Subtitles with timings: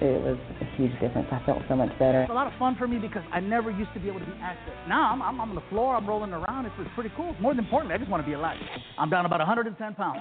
[0.00, 1.28] it was a huge difference.
[1.30, 2.22] I felt so much better.
[2.22, 4.26] It's a lot of fun for me because I never used to be able to
[4.26, 4.74] be active.
[4.88, 6.66] Now I'm, I'm on the floor, I'm rolling around.
[6.66, 7.34] It's, it's pretty cool.
[7.40, 8.56] More than importantly, I just want to be alive.
[8.98, 10.20] I'm down about 110 pounds.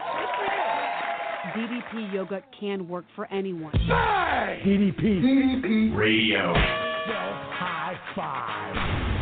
[1.55, 3.73] DDP Yoga can work for anyone.
[3.73, 5.01] DDP.
[5.01, 6.53] DDP Radio.
[6.55, 9.13] High five.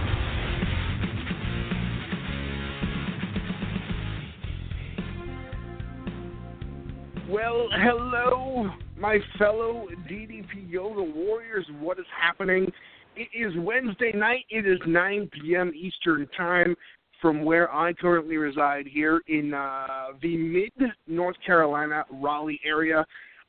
[7.30, 8.70] Well, hello,
[9.02, 11.66] my fellow DDP Yoga Warriors.
[11.80, 12.72] What is happening?
[13.16, 14.46] It is Wednesday night.
[14.52, 15.72] It is 9 p.m.
[15.76, 16.76] Eastern Time
[17.20, 23.04] from where I currently reside here in uh, the mid North Carolina, Raleigh area.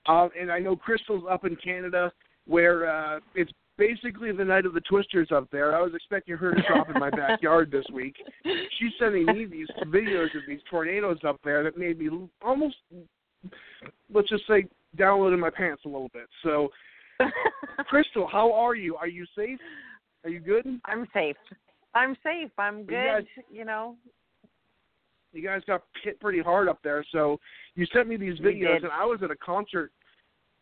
[0.06, 2.10] Uh, and I know Crystal's up in Canada
[2.46, 5.76] where uh, it's basically the night of the Twisters up there.
[5.76, 8.16] I was expecting her to shop in my backyard this week.
[8.78, 12.08] She's sending me these videos of these tornadoes up there that made me
[12.42, 12.76] almost
[14.12, 14.64] let's just say
[14.98, 16.28] downloaded my pants a little bit.
[16.42, 16.68] So,
[17.88, 18.96] Crystal, how are you?
[18.96, 19.58] Are you safe?
[20.24, 20.66] Are you good?
[20.84, 21.36] I'm safe.
[21.94, 22.50] I'm safe.
[22.58, 22.92] I'm good.
[22.92, 23.96] You, guys, you know.
[25.32, 27.04] You guys got hit pretty hard up there.
[27.10, 27.38] So
[27.74, 29.90] you sent me these videos, and I was at a concert.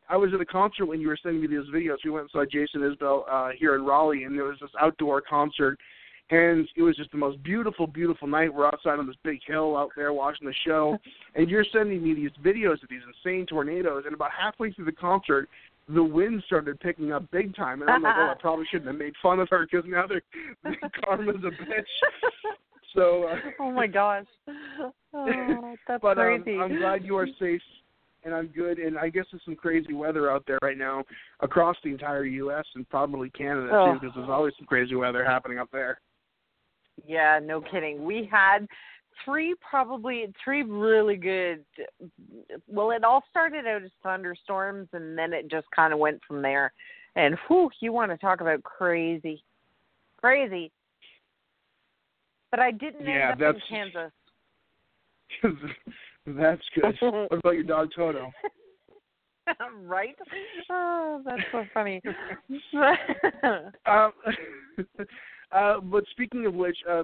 [0.09, 1.97] I was at a concert when you were sending me these videos.
[2.05, 5.21] We went and saw Jason Isbell uh, here in Raleigh, and there was this outdoor
[5.21, 5.79] concert
[6.31, 8.53] and it was just the most beautiful, beautiful night.
[8.53, 10.97] We're outside on this big hill out there watching the show,
[11.35, 14.05] and you're sending me these videos of these insane tornadoes.
[14.07, 15.49] And about halfway through the concert,
[15.89, 18.99] the wind started picking up big time, and I'm like, oh, I probably shouldn't have
[18.99, 20.23] made fun of her because now they're
[21.05, 22.55] karma's a bitch.
[22.95, 23.25] So.
[23.25, 24.27] Uh, oh my gosh.
[25.13, 26.57] Oh, that's but, crazy.
[26.57, 27.61] Um, I'm glad you are safe.
[28.23, 31.05] And I'm good, and I guess there's some crazy weather out there right now
[31.41, 32.67] across the entire U.S.
[32.75, 35.99] and probably Canada too, because there's always some crazy weather happening up there.
[37.07, 38.05] Yeah, no kidding.
[38.05, 38.67] We had
[39.25, 41.63] three probably three really good
[42.67, 46.41] well it all started out as thunderstorms and then it just kind of went from
[46.43, 46.73] there.
[47.17, 49.43] And whew you want to talk about crazy
[50.19, 50.71] crazy.
[52.51, 54.13] But i didn't yeah, end up that's, in kansas.
[56.27, 56.95] That's good.
[57.01, 58.31] What about your dog toto?
[59.83, 60.15] Right?
[60.71, 62.01] Oh that's so funny.
[63.87, 64.13] Um,
[65.53, 67.03] uh, but speaking of which, uh,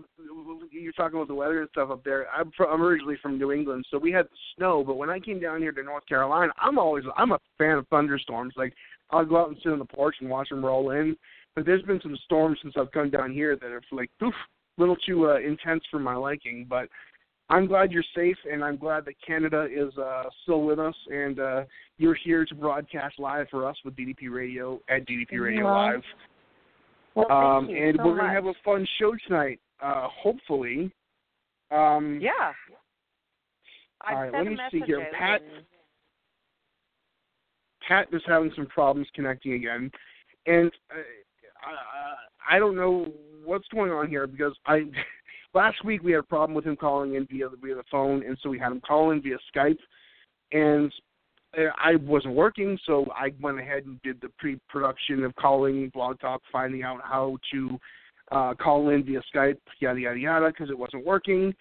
[0.70, 2.26] you're talking about the weather and stuff up there.
[2.30, 4.84] I'm, from, I'm originally from New England, so we had snow.
[4.86, 7.88] But when I came down here to North Carolina, I'm always I'm a fan of
[7.88, 8.54] thunderstorms.
[8.56, 8.72] Like
[9.10, 11.16] I'll go out and sit on the porch and watch them roll in.
[11.56, 14.34] But there's been some storms since I've come down here that are like oof,
[14.78, 16.66] a little too uh, intense for my liking.
[16.68, 16.88] But
[17.48, 21.40] I'm glad you're safe, and I'm glad that Canada is uh, still with us, and
[21.40, 21.64] uh,
[21.98, 25.64] you're here to broadcast live for us with DDP Radio at DDP Radio.
[25.64, 26.02] Live.
[27.16, 29.58] Well, um, and so we're gonna have a fun show tonight.
[29.82, 30.92] Uh, hopefully.
[31.70, 32.52] Um, yeah.
[34.02, 35.08] I all right, let me see here.
[35.18, 35.64] Pat- and-
[37.88, 39.90] Pat is having some problems connecting again,
[40.46, 40.98] and uh,
[42.50, 43.12] I, I don't know
[43.44, 44.82] what's going on here because I
[45.54, 48.22] last week we had a problem with him calling in via the, via the phone,
[48.24, 49.78] and so we had him call in via Skype,
[50.52, 50.92] and
[51.82, 56.42] I wasn't working, so I went ahead and did the pre-production of calling Blog Talk,
[56.52, 57.78] finding out how to
[58.30, 61.54] uh, call in via Skype, yada yada yada, because it wasn't working.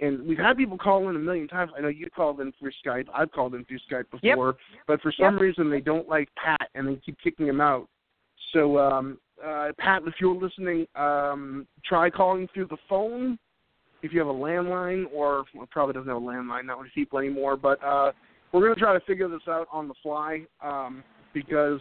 [0.00, 1.72] And we've had people call in a million times.
[1.76, 3.06] I know you called in through Skype.
[3.12, 4.56] I've called in through Skype before,
[4.86, 5.40] but for some Yep.
[5.40, 7.88] reason they don't like Pat and they keep kicking him out.
[8.52, 13.38] So, um, uh, Pat, if you're listening, um, try calling through the phone.
[14.02, 17.18] If you have a landline, or well, probably doesn't have a landline, not with people
[17.18, 17.56] anymore.
[17.56, 18.12] But uh,
[18.52, 21.02] we're going to try to figure this out on the fly um,
[21.34, 21.80] because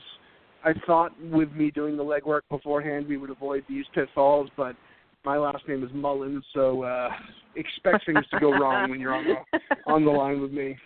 [0.63, 4.75] I thought with me doing the legwork beforehand we would avoid these pitfalls, but
[5.25, 7.09] my last name is Mullen, so uh,
[7.55, 10.77] expect things to go wrong when you're on the on the line with me.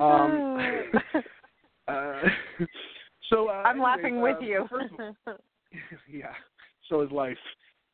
[0.00, 0.92] Um,
[1.88, 2.20] uh,
[3.30, 4.68] so uh, I'm laughing with uh, you.
[5.26, 5.36] All,
[6.10, 6.32] yeah,
[6.88, 7.36] so is life.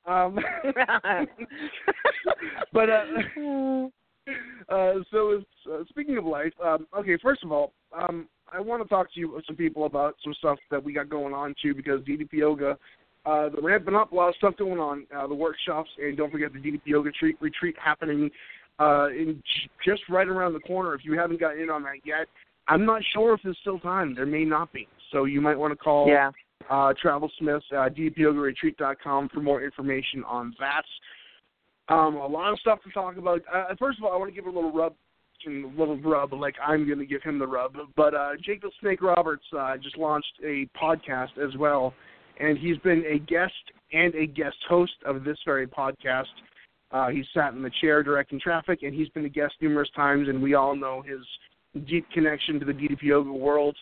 [0.06, 0.38] Um,
[2.72, 2.88] but
[4.68, 7.16] uh, so uh, speaking of life, um, okay.
[7.22, 10.58] First of all, um, I want to talk to you some people about some stuff
[10.70, 12.78] that we got going on too because DDP Yoga,
[13.26, 15.06] uh, the ramping up, a lot of stuff going on.
[15.16, 18.30] Uh, the workshops, and don't forget the DDP Yoga retreat, retreat happening
[18.78, 19.42] uh, in
[19.84, 20.94] just right around the corner.
[20.94, 22.26] If you haven't gotten in on that yet,
[22.68, 24.14] I'm not sure if there's still time.
[24.14, 24.88] There may not be.
[25.12, 26.30] So you might want to call Yeah.
[26.70, 30.84] uh, Travel Smiths, uh, ddpyogaretreat.com for more information on that.
[31.88, 33.42] Um, a lot of stuff to talk about.
[33.52, 34.94] Uh, first of all, I want to give a little rub,
[35.46, 37.76] a little rub, like I'm going to give him the rub.
[37.96, 41.92] But uh, Jake the Snake Roberts uh, just launched a podcast as well,
[42.40, 43.52] and he's been a guest
[43.92, 46.24] and a guest host of this very podcast.
[46.90, 50.28] Uh, he's sat in the chair directing traffic, and he's been a guest numerous times,
[50.28, 51.20] and we all know his
[51.86, 53.76] deep connection to the DDP Yoga world.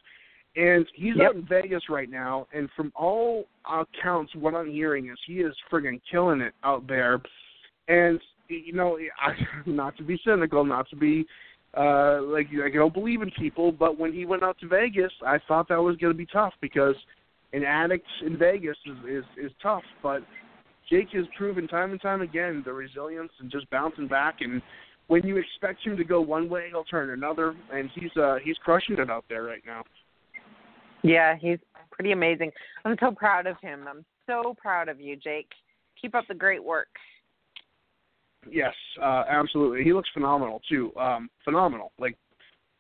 [0.57, 1.27] And he's Yep.
[1.29, 5.55] out in Vegas right now, and from all accounts, what I'm hearing is he is
[5.71, 7.21] friggin' killing it out there.
[7.89, 9.33] And you know, I,
[9.67, 11.27] not to be cynical, not to be
[11.75, 15.39] uh like I don't believe in people, but when he went out to Vegas, I
[15.49, 16.95] thought that was going to be tough because
[17.53, 19.85] an addict in Vegas is, is is tough.
[20.03, 20.23] But
[20.91, 24.37] Jake has proven time and time again the resilience and just bouncing back.
[24.41, 24.61] And
[25.07, 27.55] when you expect him to go one way, he'll turn another.
[27.73, 29.85] And he's uh he's crushing it out there right now.
[31.03, 31.59] Yeah, he's
[31.91, 32.53] pretty amazing.
[32.85, 33.87] I'm so proud of him.
[33.89, 35.49] I'm so proud of you, Jake.
[36.01, 36.89] Keep up the great work.
[38.51, 39.85] Yes, uh, absolutely.
[39.85, 40.93] He looks phenomenal too.
[40.97, 41.93] Um, phenomenal.
[41.99, 42.17] Like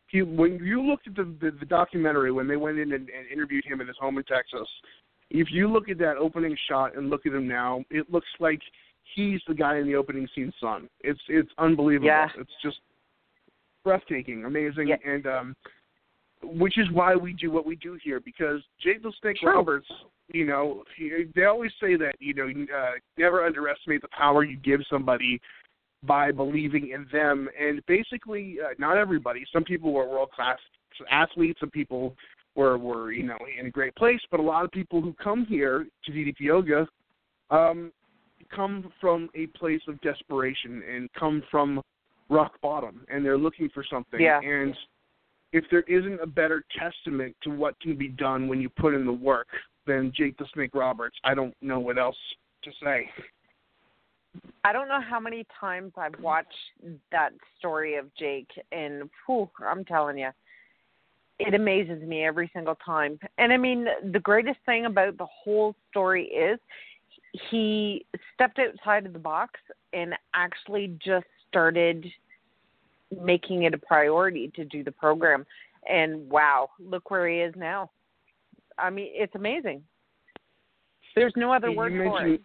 [0.09, 3.26] he, when you looked at the, the the documentary when they went in and, and
[3.32, 4.69] interviewed him in his home in Texas,
[5.31, 8.61] if you look at that opening shot and look at him now, it looks like
[9.14, 10.88] he's the guy in the opening scene son.
[11.00, 12.06] It's it's unbelievable.
[12.09, 12.29] Yeah.
[12.38, 12.79] It's just
[13.85, 14.97] breathtaking, amazing, Yeah.
[15.05, 15.56] and um,
[16.43, 19.53] which is why we do what we do here because Jake the Snake True.
[19.53, 19.87] Roberts,
[20.29, 24.56] you know, he, they always say that you know uh, never underestimate the power you
[24.56, 25.41] give somebody
[26.05, 27.49] by believing in them.
[27.61, 29.44] And basically, uh, not everybody.
[29.53, 30.59] Some people were world class
[31.11, 31.61] athletes.
[31.61, 32.15] Some people
[32.55, 34.21] were were you know in a great place.
[34.31, 36.87] But a lot of people who come here to DDP Yoga
[37.50, 37.93] um,
[38.55, 41.81] come from a place of desperation and come from
[42.29, 44.21] rock bottom, and they're looking for something.
[44.21, 44.41] Yeah.
[44.41, 44.75] And
[45.52, 49.04] if there isn't a better testament to what can be done when you put in
[49.04, 49.49] the work
[49.87, 52.16] than Jake the Snake Roberts, I don't know what else
[52.64, 53.08] to say.
[54.64, 56.49] I don't know how many times I've watched
[57.10, 60.31] that story of Jake, and whew, I'm telling you,
[61.38, 63.19] it amazes me every single time.
[63.38, 66.58] And I mean, the greatest thing about the whole story is
[67.50, 69.60] he stepped outside of the box
[69.93, 72.06] and actually just started
[73.20, 75.44] making it a priority to do the program.
[75.88, 77.91] And wow, look where he is now.
[78.79, 79.82] I mean, it's amazing.
[81.14, 82.41] There's no other You word for it.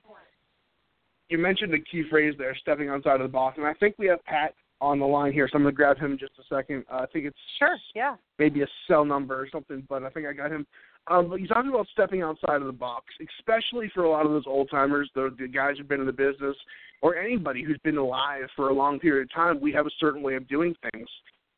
[1.30, 4.08] you mentioned the key phrase there, stepping outside of the box, and I think we
[4.08, 6.44] have Pat on the line here, so I'm going to grab him in just a
[6.54, 6.84] second.
[6.92, 8.16] Uh, I think it's Sure, yeah.
[8.38, 10.68] maybe a cell number or something, but I think I got him.
[11.09, 13.06] Um, but he's talking about stepping outside of the box,
[13.39, 16.12] especially for a lot of those old timers, the, the guys who've been in the
[16.12, 16.56] business,
[17.01, 19.62] or anybody who's been alive for a long period of time.
[19.62, 21.07] We have a certain way of doing things,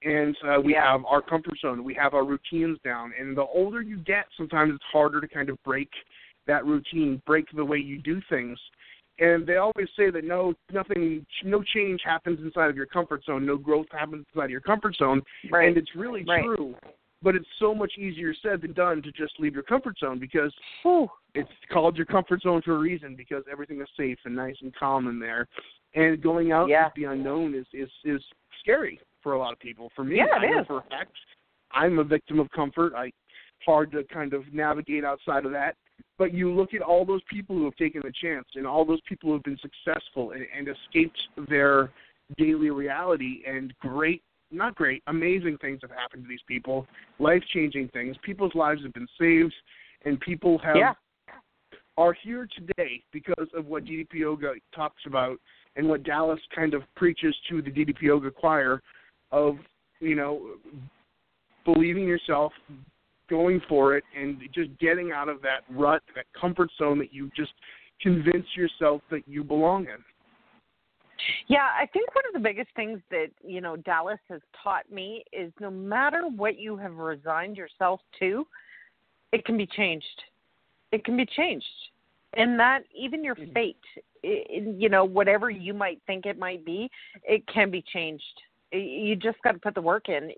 [0.03, 3.11] and uh, we have our comfort zone, we have our routines down.
[3.19, 5.89] And the older you get, sometimes it's harder to kind of break
[6.45, 8.59] that routine, break the way you do things.
[9.19, 13.45] And they always say that no, nothing, no change happens inside of your comfort zone.
[13.45, 15.21] No growth happens inside of your comfort zone.
[15.51, 15.67] Right.
[15.67, 16.45] And it's really Right.
[16.45, 16.75] true.
[17.21, 20.53] But it's so much easier said than done to just leave your comfort zone because
[20.83, 21.09] Whew.
[21.35, 24.73] it's called your comfort zone for a reason because everything is safe and nice and
[24.75, 25.47] calm in there.
[25.95, 26.85] And going out Yeah.
[26.85, 28.23] into the unknown is is is
[28.61, 29.91] scary for a lot of people.
[29.95, 30.67] For me, Yeah, it I is.
[30.67, 31.11] for a fact,
[31.71, 32.93] I'm a victim of comfort.
[32.95, 33.11] I
[33.65, 35.75] hard to kind of navigate outside of that.
[36.17, 39.01] But you look at all those people who have taken the chance and all those
[39.01, 41.91] people who have been successful and, and escaped their
[42.37, 46.87] daily reality and great not great, amazing things have happened to these people,
[47.19, 48.15] life changing things.
[48.23, 49.53] People's lives have been saved
[50.05, 50.93] and people have Yeah.
[51.97, 55.39] are here today because of what DDP Yoga talks about
[55.75, 58.81] and what Dallas kind of preaches to the DDP Yoga choir
[59.31, 59.59] of,
[59.99, 60.57] you know,
[61.65, 62.53] believing yourself,
[63.27, 67.29] going for it, and just getting out of that rut, that comfort zone that you
[67.35, 67.53] just
[68.01, 70.03] convince yourself that you belong in.
[71.47, 75.23] Yeah, I think one of the biggest things that, you know, Dallas has taught me
[75.31, 78.45] is no matter what you have resigned yourself to,
[79.31, 80.23] it can be changed.
[80.91, 81.65] It can be changed.
[82.33, 83.53] And that even your Mhm.
[83.53, 83.85] fate,
[84.23, 86.89] i i- you know, whatever you might think it might be,
[87.23, 88.41] it can be changed.
[88.71, 90.31] You just got to put the work in.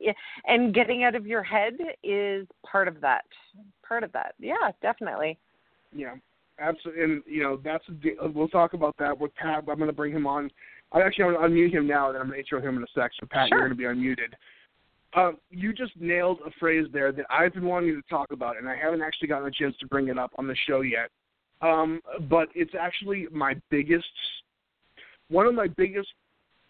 [0.45, 3.25] And getting out of your head is part of that.
[3.83, 4.35] Part of that.
[4.39, 5.37] Yeah, definitely.
[5.93, 6.15] Yeah,
[6.61, 7.03] absolutely.
[7.03, 7.83] And you know, that's
[8.33, 9.63] we'll talk about that with Pat.
[9.67, 10.49] I'm going to bring him on.
[10.91, 12.83] I actually I'm going to unmute him now, and I'm going to intro him in
[12.83, 13.11] a sec.
[13.19, 13.59] So Pat, Sure.
[13.59, 14.33] you're going to be unmuted.
[15.13, 18.67] Um, you just nailed a phrase there that I've been wanting to talk about, and
[18.69, 21.09] I haven't actually gotten a chance to bring it up on the show yet.
[21.61, 21.99] Um,
[22.29, 24.05] but it's actually my biggest,
[25.29, 26.07] one of my biggest,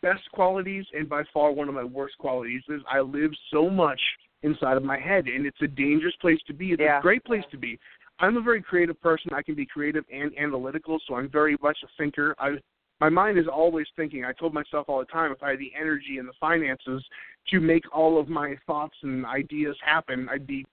[0.01, 4.01] best qualities, and by far one of my worst qualities is I live so much
[4.43, 6.71] inside of my head, and it's a dangerous place to be.
[6.71, 6.97] It's Yeah.
[6.97, 7.79] a great place to be.
[8.21, 9.31] I'm a very creative person.
[9.33, 12.35] I can be creative and analytical, so I'm very much a thinker.
[12.39, 12.57] I
[12.99, 14.25] my mind is always thinking.
[14.25, 17.03] I told myself all the time if I had the energy and the finances
[17.49, 20.65] to make all of my thoughts and ideas happen, I'd be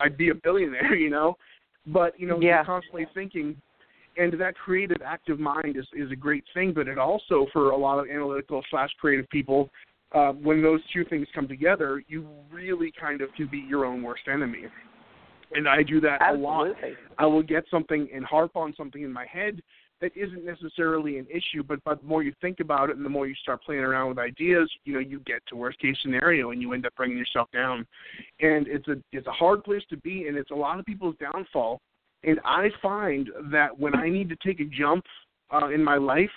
[0.00, 1.36] I'd be a billionaire, you know.
[1.86, 2.58] But you know, Yeah.
[2.58, 3.60] you're constantly thinking,
[4.16, 6.72] and that creative, active mind is is a great thing.
[6.72, 9.68] But it also, for a lot of analytical slash creative people,
[10.12, 14.04] uh, when those two things come together, you really kind of can be your own
[14.04, 14.66] worst enemy.
[15.54, 16.68] And I do that a lot.
[17.18, 19.62] I will get something and harp on something in my head
[20.02, 23.10] that isn't necessarily an issue, but but the more you think about it and the
[23.10, 26.50] more you start playing around with ideas, you know, you get to worst case scenario
[26.50, 27.86] and you end up bringing yourself down.
[28.40, 31.14] And it's a it's a hard place to be and it's a lot of people's
[31.20, 31.80] downfall.
[32.24, 35.04] And I find that when I need to take a jump
[35.52, 36.30] uh, in my life,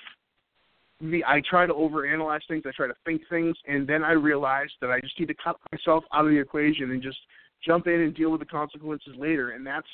[1.01, 4.69] the I try to overanalyze things, I try to think things, and then I realize
[4.79, 7.17] that I just need to cut myself out of the equation and just
[7.65, 9.51] jump in and deal with the consequences later.
[9.51, 9.87] And that's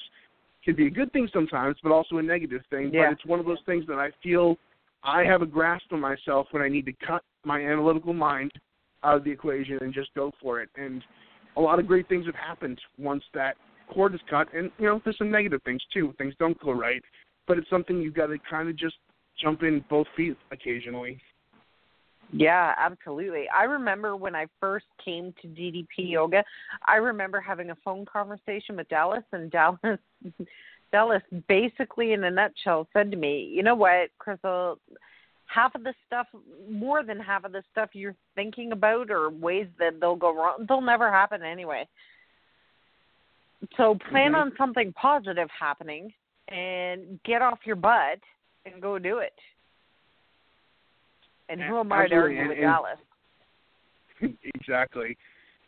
[0.63, 2.92] can be a good thing sometimes, but also a negative thing.
[2.94, 3.08] Yeah.
[3.08, 4.58] But it's one of those things that I feel
[5.04, 8.51] I have a grasp on myself when I need to cut my analytical mind
[9.04, 10.70] out of the equation and just go for it.
[10.75, 11.04] And
[11.58, 13.56] a lot of great things have happened once that
[13.92, 14.48] cord is cut.
[14.54, 16.13] And you know, there's some negative things too.
[16.18, 17.01] Things don't go right,
[17.48, 18.96] but it's something you've got to kind of just
[19.42, 21.20] jump in both feet occasionally.
[22.33, 23.45] Yeah, absolutely.
[23.50, 26.43] I remember when I first came to DDP yoga,
[26.88, 30.00] I remember having a phone conversation with Dallas and Dallas
[30.91, 34.77] Dallas basically in a nutshell said to me, "You know what, Crystal,
[35.45, 36.27] half of the stuff,
[36.69, 40.65] more than half of the stuff you're thinking about or ways that they'll go wrong,
[40.67, 41.88] they'll never happen anyway.
[43.77, 44.41] So plan Mhm.
[44.41, 46.13] on something positive happening
[46.47, 48.19] and get off your butt
[48.65, 49.38] and go do it."
[51.51, 52.98] And who am I to Absolutely, argue with Dallas?
[54.55, 55.17] exactly.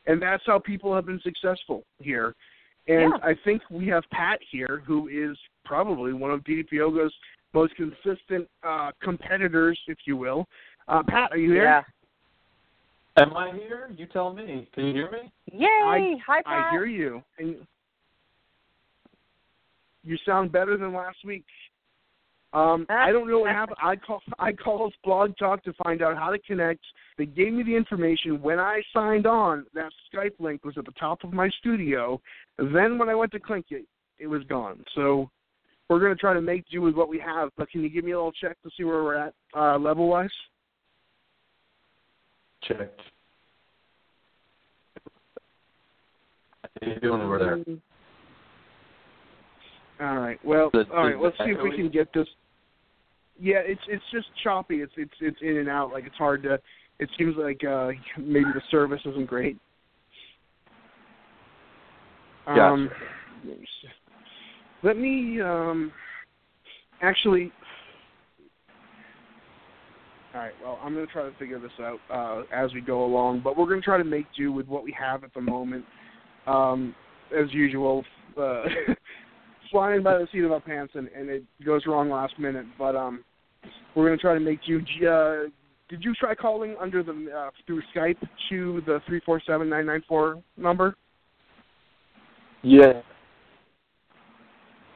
[0.07, 2.35] And that's how people have been successful here.
[2.87, 3.17] And Yeah.
[3.21, 7.13] I think we have Pat here, who is probably one of DDP Yoga's
[7.53, 10.45] most consistent uh, competitors, if you will.
[10.87, 11.63] Uh, Pat, are you here?
[11.63, 11.83] Yeah.
[13.15, 13.91] Am I here?
[13.95, 14.67] You tell me.
[14.73, 15.31] Can you hear me?
[15.51, 16.17] Yay!
[16.25, 16.45] Hi, Pat.
[16.45, 17.21] I hear you.
[17.37, 17.57] And
[20.03, 21.45] you sound better than last week.
[22.53, 23.77] Um, I don't know what happened.
[23.81, 26.81] I call I called Blog Talk to find out how to connect.
[27.17, 28.41] They gave me the information.
[28.41, 32.21] When I signed on, that Skype link was at the top of my studio.
[32.57, 33.85] Then when I went to click it,
[34.19, 34.83] it was gone.
[34.93, 35.29] So
[35.89, 37.49] we're going to try to make do with what we have.
[37.57, 40.07] But can you give me a little check to see where we're at uh, level
[40.07, 40.29] wise?
[42.67, 43.01] Checked.
[46.63, 47.77] How are you doing over there?
[50.07, 50.39] All right.
[50.43, 51.19] Well, all right.
[51.19, 52.27] Let's see if we can get this.
[53.43, 54.75] Yeah, it's it's just choppy.
[54.75, 55.91] It's it's it's in and out.
[55.91, 56.57] Like it's hard to.
[56.99, 59.57] It seems like uh maybe the service isn't great.
[62.45, 62.61] Gotcha.
[62.61, 62.89] Um,
[63.43, 63.67] let me
[64.81, 65.91] let me um
[67.01, 67.51] actually.
[70.33, 70.53] All right.
[70.63, 73.55] Well, I'm going to try to figure this out uh, as we go along, but
[73.55, 75.85] we're going to try to make do with what we have at the moment.
[76.47, 76.95] Um,
[77.37, 78.03] as usual,
[78.35, 78.63] uh,
[79.71, 82.65] flying by the seat of our pants, and, and it goes wrong last minute.
[82.79, 83.23] But um,
[83.95, 84.79] we're going to try to make you.
[85.07, 85.49] Uh,
[85.89, 88.17] did you try calling under the uh, through Skype
[88.49, 90.95] to the three four seven nine nine four number?
[92.63, 93.01] Yeah.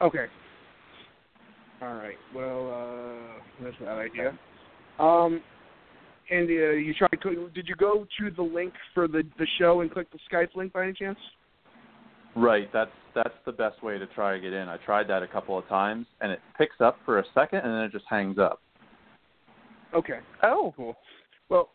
[0.00, 0.26] Okay.
[1.82, 2.16] All right.
[2.34, 4.38] Well, uh, that's that idea.
[4.98, 5.40] Um,
[6.30, 7.10] and uh, you tried.
[7.54, 10.72] Did you go to the link for the the show and click the Skype link
[10.72, 11.18] by any chance?
[12.36, 12.70] Right.
[12.72, 14.68] That's that's the best way to try to get in.
[14.68, 17.72] I tried that a couple of times, and it picks up for a second, and
[17.72, 18.60] then it just hangs up.
[19.94, 20.20] Okay.
[20.42, 20.94] Oh, Cool.
[21.48, 21.70] Well,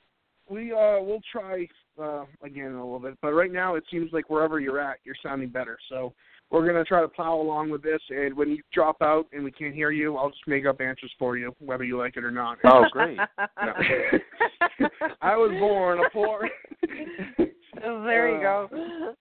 [0.50, 1.67] we uh we'll try
[2.01, 4.98] uh again in a little bit, but right now it seems like wherever you're at,
[5.03, 5.77] you're sounding better.
[5.89, 6.13] So
[6.51, 9.51] we're gonna try to plow along with this, and when you drop out and we
[9.51, 12.31] can't hear you, I'll just make up answers for you, whether you like it or
[12.31, 12.60] not.
[12.65, 13.17] Oh, great.
[15.22, 16.48] I was born a poor.
[17.82, 18.70] there you go.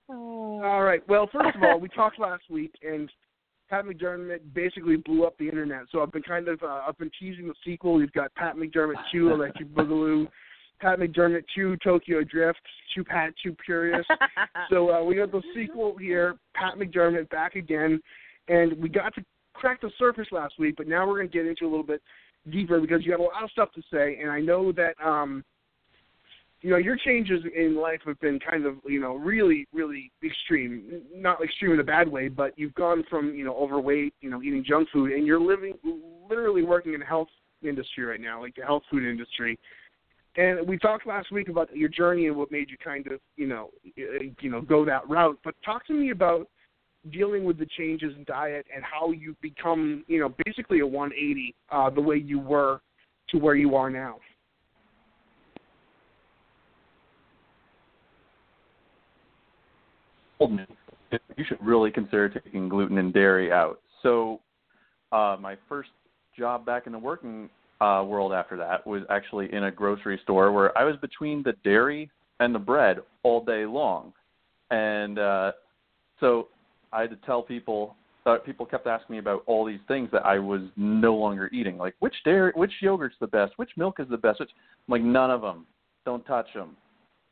[0.08, 1.06] All right.
[1.08, 3.10] Well, first of all, we talked last week, and
[3.70, 5.82] Pat McDermott basically blew up the internet.
[5.90, 8.00] So I've been kind of uh, I've been teasing the sequel.
[8.00, 10.28] You've got Pat McDermott two Electric Boogaloo,
[10.80, 12.60] Pat McDermott two Tokyo Drift,
[12.94, 14.06] two Pat two Curious.
[14.70, 18.00] So uh, we got the sequel here, Pat McDermott back again,
[18.48, 21.46] and we got to crack the surface last week, but now we're going to get
[21.46, 22.02] into a little bit
[22.50, 25.44] deeper because you have a lot of stuff to say, and I know that um,
[26.62, 31.02] you know, your changes in life have been kind of, you know, really, really extreme.
[31.14, 34.40] Not extreme in a bad way, but you've gone from, you know, overweight, you know,
[34.42, 35.74] eating junk food, and you're living,
[36.30, 37.28] literally working in the health
[37.66, 39.58] industry right now, like the health food industry.
[40.36, 43.48] And we talked last week about your journey and what made you kind of, you
[43.48, 45.38] know, you know, go that route.
[45.44, 46.46] But talk to me about
[47.10, 51.54] dealing with the changes in diet and how you've become, you know, basically a 180
[51.70, 52.80] uh, the way you were
[53.30, 54.16] to where you are now.
[60.31, 60.31] told me
[61.36, 63.80] you should really consider taking gluten and dairy out.
[64.02, 64.40] So,
[65.12, 65.90] uh, my first
[66.36, 70.52] job back in the working uh, world after that was actually in a grocery store
[70.52, 74.12] where I was between the dairy and the bread all day long,
[74.70, 75.52] and uh,
[76.20, 76.48] so
[76.92, 77.96] I had to tell people.
[78.24, 81.76] Uh, people kept asking me about all these things that I was no longer eating,
[81.76, 84.38] like which dairy, which yogurt's the best, which milk is the best.
[84.38, 84.50] Which,
[84.86, 85.66] I'm like none of them.
[86.06, 86.76] Don't touch them,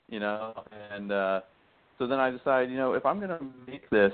[0.09, 0.65] you know.
[0.93, 1.41] And uh,
[2.01, 4.13] so then I decided, you know, if I'm going to make this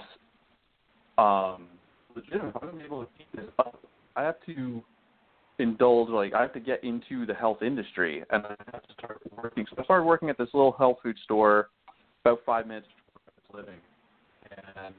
[1.18, 1.68] um,
[2.16, 3.80] legitimate, if I'm going to be able to keep this up,
[4.16, 4.82] I have to
[5.60, 9.20] indulge, like, I have to get into the health industry, and I have to start
[9.40, 9.64] working.
[9.70, 11.68] So I started working at this little health food store
[12.24, 13.80] about five minutes I was living.
[14.50, 14.94] And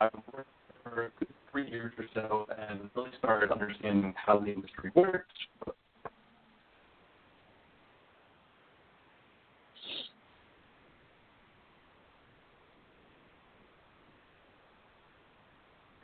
[0.00, 0.48] I've worked
[0.82, 1.12] for
[1.50, 5.34] three years or so and really started understanding how the industry works,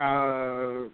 [0.01, 0.89] Uh,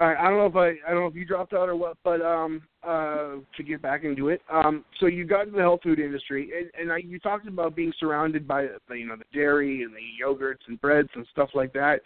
[0.00, 1.96] I, I don't know if I I don't know if you dropped out or what,
[2.04, 4.40] but um uh to get back into it.
[4.50, 7.74] Um so you got into the health food industry and, and I, you talked about
[7.74, 11.50] being surrounded by the, you know the dairy and the yogurts and breads and stuff
[11.54, 12.00] like that.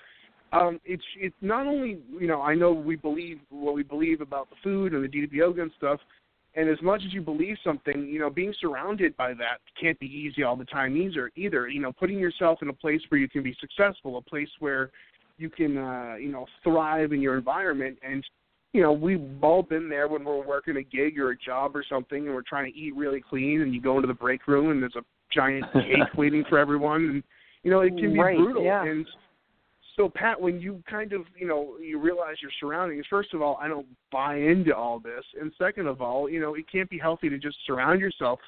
[0.53, 4.49] Um it's it's not only you know I know we believe what we believe about
[4.49, 6.01] the food and the DDP yoga and stuff,
[6.55, 10.07] and as much as you believe something, you know, being surrounded by that can't be
[10.07, 11.31] easy all the time either.
[11.35, 14.51] Either, you know, putting yourself in a place where you can be successful, a place
[14.59, 14.91] where
[15.39, 17.99] you can, uh, you know, thrive in your environment.
[18.07, 18.23] And,
[18.75, 21.85] you know, we've all been there when we're working a gig or a job or
[21.89, 24.71] something, and we're trying to eat really clean, and you go into the break room
[24.71, 27.23] and there's a giant cake waiting for everyone, and
[27.63, 28.65] you know, it can be right, brutal.
[28.65, 28.85] Yeah.
[28.85, 29.07] And
[30.03, 33.57] so Pat, when you kind of you know you realize your surroundings, first of all,
[33.63, 36.99] I don't buy into all this, and second of all, you know it can't be
[36.99, 38.41] healthy to just surround yourself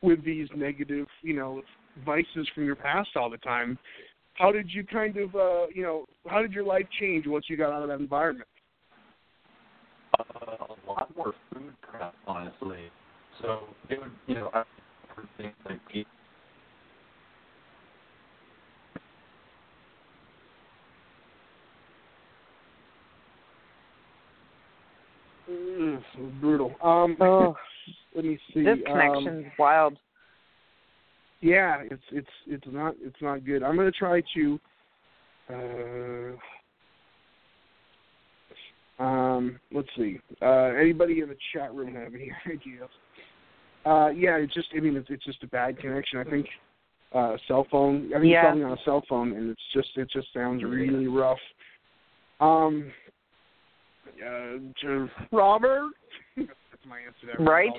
[0.00, 1.60] with these negative you know
[2.06, 3.78] vices from your past all the time.
[4.34, 7.58] How did you kind of uh, you know how did your life change once you
[7.58, 8.48] got out of that environment?
[10.18, 12.90] Uh, a lot more food prep, honestly.
[13.42, 14.62] So it would, you know, I
[15.14, 16.08] for things like pizza
[26.40, 26.74] brutal.
[26.82, 27.56] Um, Oh,
[28.14, 28.64] let me see.
[28.64, 29.96] this um, connection's wild.
[31.40, 33.62] Yeah, it's it's it's not it's not good.
[33.62, 34.60] I'm gonna try to.
[35.50, 36.32] Uh,
[39.02, 40.20] um, let's see.
[40.40, 42.88] Uh, anybody in the chat room have any ideas?
[43.84, 44.68] Uh, yeah, it's just.
[44.76, 46.18] I mean, it's it's just a bad connection.
[46.20, 46.46] I think
[47.12, 48.10] uh, cell phone.
[48.14, 48.42] I think Yeah.
[48.42, 51.40] it's something on a cell phone, and it's just it just sounds really rough.
[52.40, 52.92] Um,
[54.20, 55.90] uh, to Robert.
[56.36, 56.48] That's
[56.88, 57.44] my answer there.
[57.44, 57.70] Right.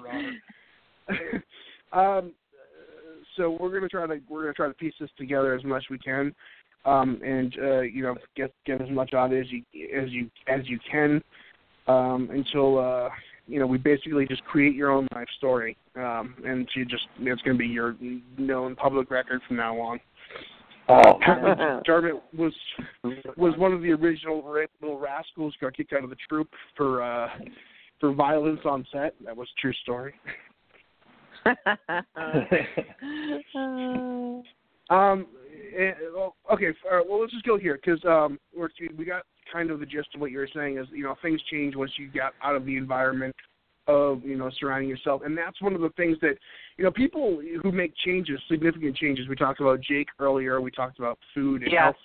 [1.93, 2.33] Um,
[3.37, 5.89] so we're gonna try to we're gonna try to piece this together as much as
[5.91, 6.33] we can,
[6.85, 9.63] um, and uh, you know get get as much out as you
[9.95, 11.21] as you as you can
[11.87, 13.09] um, until uh,
[13.47, 17.41] you know we basically just create your own life story, um, and you just it's
[17.41, 17.95] gonna be your
[18.37, 19.99] known public record from now on.
[20.87, 22.53] Pat Dermott was
[23.37, 24.43] was one of the original
[24.81, 25.53] Little Rascals.
[25.61, 27.29] Got kicked out of the troop for uh,
[27.99, 29.13] for violence on set.
[29.23, 30.13] That was a true story.
[34.89, 35.27] Um.
[35.77, 36.67] eh, well, okay.
[36.67, 38.67] f- All right, well, let's just go here because um, we're,
[38.97, 41.41] we got kind of the gist of what you were saying is you know things
[41.49, 43.35] change once you got out of the environment
[43.87, 46.35] of you know surrounding yourself, and that's one of the things that
[46.77, 49.27] you know people who make changes, significant changes.
[49.27, 50.61] We talked about Jake earlier.
[50.61, 51.85] We talked about food and Yeah.
[51.85, 51.95] health,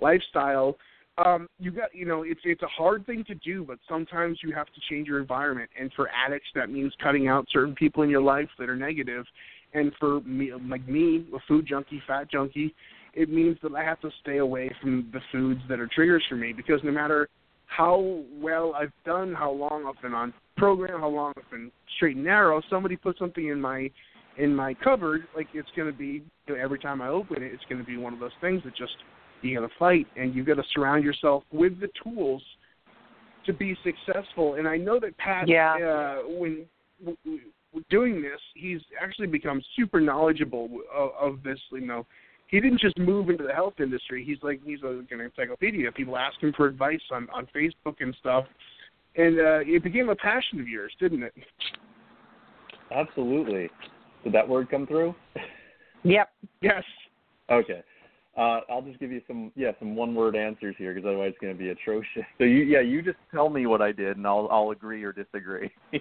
[0.00, 0.76] lifestyle.
[1.18, 4.52] Um, you got you know it's it's a hard thing to do, but sometimes you
[4.52, 5.70] have to change your environment.
[5.78, 9.26] And for addicts, that means cutting out certain people in your life that are negative.
[9.72, 12.74] And for me, like me, a food junkie, fat junkie,
[13.14, 16.36] it means that I have to stay away from the foods that are triggers for
[16.36, 17.28] me because no matter
[17.66, 22.16] how well I've done, how long I've been on program, how long I've been straight
[22.16, 23.90] and narrow, somebody puts something in my
[24.38, 27.52] in my cupboard, like it's going to be you know, every time I open it,
[27.52, 28.92] it's going to be one of those things that just
[29.42, 32.42] you got to fight, and you got to surround yourself with the tools
[33.46, 34.54] to be successful.
[34.54, 35.74] And I know that Pat, Yeah.
[35.74, 36.66] uh, when
[37.00, 41.58] w- w- doing this, he's actually become super knowledgeable of, of this.
[41.72, 42.06] You know,
[42.48, 44.24] he didn't just move into the health industry.
[44.24, 45.90] He's like he's like an encyclopedia.
[45.92, 48.44] People ask him for advice on on Facebook and stuff,
[49.16, 51.34] and uh, it became a passion of yours, didn't it?
[52.94, 53.70] Absolutely.
[54.24, 55.14] Did that word come through?
[56.04, 56.28] Yep.
[56.60, 56.82] Yes.
[57.50, 57.82] Okay.
[58.36, 61.38] Uh, I'll just give you some yeah some one word answers here because otherwise it's
[61.40, 62.22] going to be atrocious.
[62.38, 65.12] So you yeah you just tell me what I did and I'll I'll agree or
[65.12, 65.70] disagree.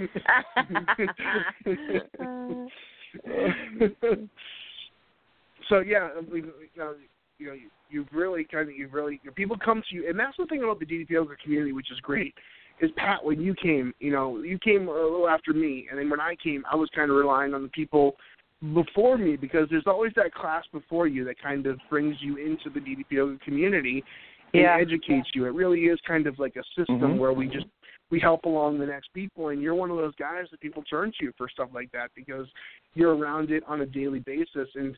[5.69, 6.93] so yeah, we, you know,
[7.39, 7.55] you know,
[7.89, 10.79] you've really kind of you've really people come to you, and that's the thing about
[10.79, 12.33] the DDP Yoga community, which is great.
[12.81, 16.09] Is Pat when you came, you know, you came a little after me, and then
[16.09, 18.15] when I came, I was kind of relying on the people
[18.73, 22.69] before me because there's always that class before you that kind of brings you into
[22.69, 24.03] the DDP Yoga community
[24.53, 24.75] and Yeah.
[24.75, 25.45] educates you.
[25.45, 27.17] It really is kind of like a system Mhm.
[27.17, 27.67] where we just
[28.09, 31.11] we help along the next people, and you're one of those guys that people turn
[31.19, 32.47] to for stuff like that because
[32.95, 34.67] you're around it on a daily basis.
[34.75, 34.97] And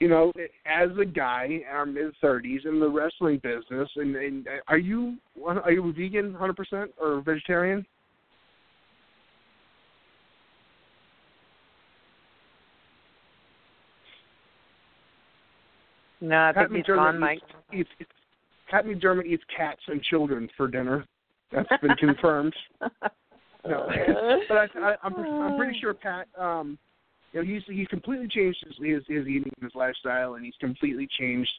[0.00, 0.32] you know,
[0.64, 5.16] as a guy in our mid thirties in the wrestling business, and, and are you
[5.46, 7.86] are you a vegan, hundred percent, or vegetarian?
[16.22, 17.40] No, I Pat think he's McDermott gone, Mike.
[17.72, 18.10] Eats, eats,
[18.70, 21.04] Pat McDermott eats cats and children for dinner.
[21.52, 22.54] That's been confirmed.
[23.68, 23.86] No,
[24.48, 26.28] but I, I, I'm I'm pretty sure Pat.
[26.38, 26.78] Um,
[27.32, 31.08] you know, he's he's completely changed his, his his eating, his lifestyle, and he's completely
[31.18, 31.50] changed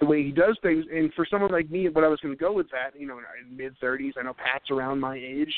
[0.00, 0.84] the way he does things.
[0.92, 3.18] And for someone like me, what I was going to go with that, you know,
[3.18, 5.54] in mid thirties, I know Pat's around my age.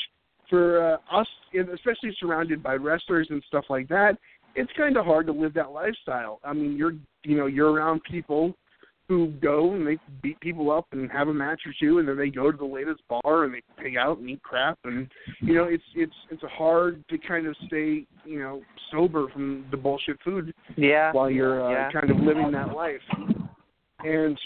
[0.49, 4.17] For uh, us, especially surrounded by wrestlers and stuff like that,
[4.55, 6.39] it's kind of hard to live that lifestyle.
[6.43, 8.55] I mean, you're you know you're around people
[9.07, 12.17] who go and they beat people up and have a match or two, and then
[12.17, 15.07] they go to the latest bar and they pig out and eat crap, and
[15.41, 19.77] you know it's it's it's hard to kind of stay you know sober from the
[19.77, 21.11] bullshit food Yeah.
[21.13, 21.91] while you're uh, Yeah.
[21.91, 23.01] kind of living that life.
[24.03, 24.37] And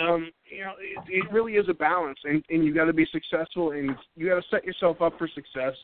[0.00, 3.06] um, you know, it, it really is a balance, and and you got to be
[3.12, 5.74] successful, and you got to set yourself up for success.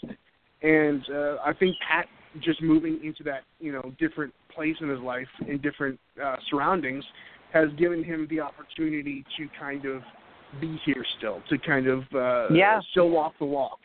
[0.62, 2.06] And uh, I think Pat
[2.40, 7.04] just moving into that you know different place in his life in different uh, surroundings
[7.52, 10.02] has given him the opportunity to kind of
[10.60, 12.80] be here still, to kind of uh, Yeah.
[12.90, 13.78] still walk the walk.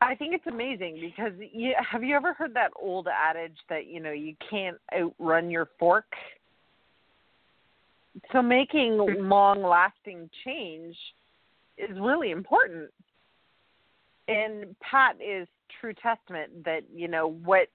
[0.00, 4.00] I think it's amazing because you, have you ever heard that old adage that you
[4.00, 6.04] know you can't outrun your fork?
[8.32, 8.98] So making
[9.28, 10.96] long-lasting change
[11.78, 12.90] is really important.
[14.28, 15.48] And Pat is
[15.80, 17.68] true testament that you know what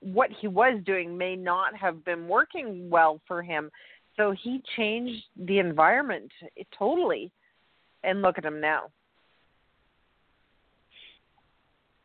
[0.00, 3.70] what he was doing may not have been working well for him.
[4.16, 6.30] So he changed the environment
[6.76, 7.30] totally.
[8.02, 8.84] And look at him now.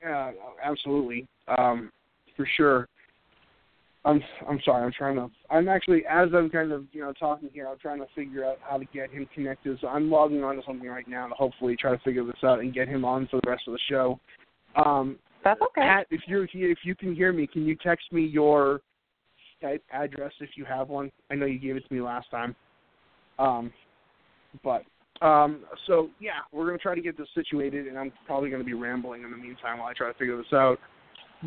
[0.02, 0.32] Yeah,
[0.64, 1.26] absolutely,
[1.58, 1.90] um,
[2.36, 2.88] for sure.
[4.06, 4.86] I'm I'm sorry.
[4.86, 5.32] I'm trying to.
[5.50, 7.68] I'm actually as I'm kind of you know talking here.
[7.68, 9.80] I'm trying to figure out how to get him connected.
[9.82, 12.60] So I'm logging on to something right now to hopefully try to figure this out
[12.60, 14.20] and get him on for the rest of the show.
[14.76, 15.82] Um, That's okay.
[15.82, 18.82] Pat, if you're here, if you can hear me, can you text me your
[19.62, 21.12] Skype address if you have one?
[21.32, 22.56] I know you gave it to me last time.
[23.38, 23.72] Um,
[24.64, 24.84] but
[25.22, 28.74] um, so yeah, we're gonna try to get this situated, and I'm probably gonna be
[28.74, 30.80] rambling in the meantime while I try to figure this out.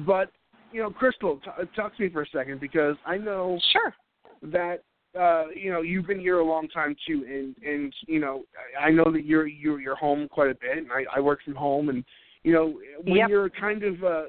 [0.07, 0.31] But
[0.73, 3.95] you know, Crystal, t- talk to me for a second because I know Sure.
[4.43, 4.85] that
[5.19, 8.45] uh you know you've been here a long time too and and you know
[8.79, 11.41] i I know that you're you're you're home quite a bit and i i work
[11.43, 12.05] from home and
[12.43, 13.29] you know when Yep.
[13.29, 14.25] you're kind of uh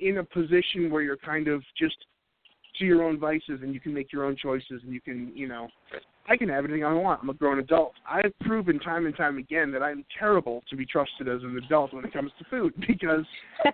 [0.00, 1.96] in a position where you're kind of just
[2.78, 5.46] to your own vices and you can make your own choices and you can you
[5.46, 5.68] know
[6.28, 9.38] i can have anything i want i'm a grown adult i've proven time and time
[9.38, 12.72] again that i'm terrible to be trusted as an adult when it comes to food
[12.86, 13.24] because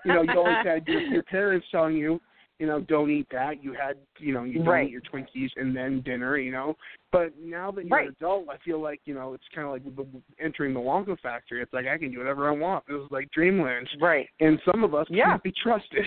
[0.05, 2.21] you know you always had your, your parents telling you
[2.61, 3.65] you know, don't eat that.
[3.65, 4.87] You had, you know, you don't Right.
[4.87, 6.77] eat your Twinkies and then dinner, you know.
[7.11, 8.09] But now that you're Right.
[8.09, 11.63] an adult, I feel like, you know, it's kind of like entering the Wonka factory.
[11.63, 12.87] It's like I can do whatever I want.
[12.87, 13.89] This is like dreamland.
[13.99, 14.29] Right.
[14.41, 15.25] And some of us Yeah.
[15.25, 16.07] can't be trusted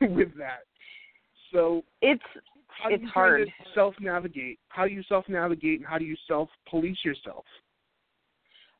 [0.02, 0.64] with that.
[1.52, 2.22] So It's
[2.68, 3.46] how It's hard.
[3.48, 4.58] kind self-navigate?
[4.68, 7.46] How do you self-navigate and how do you self-police yourself?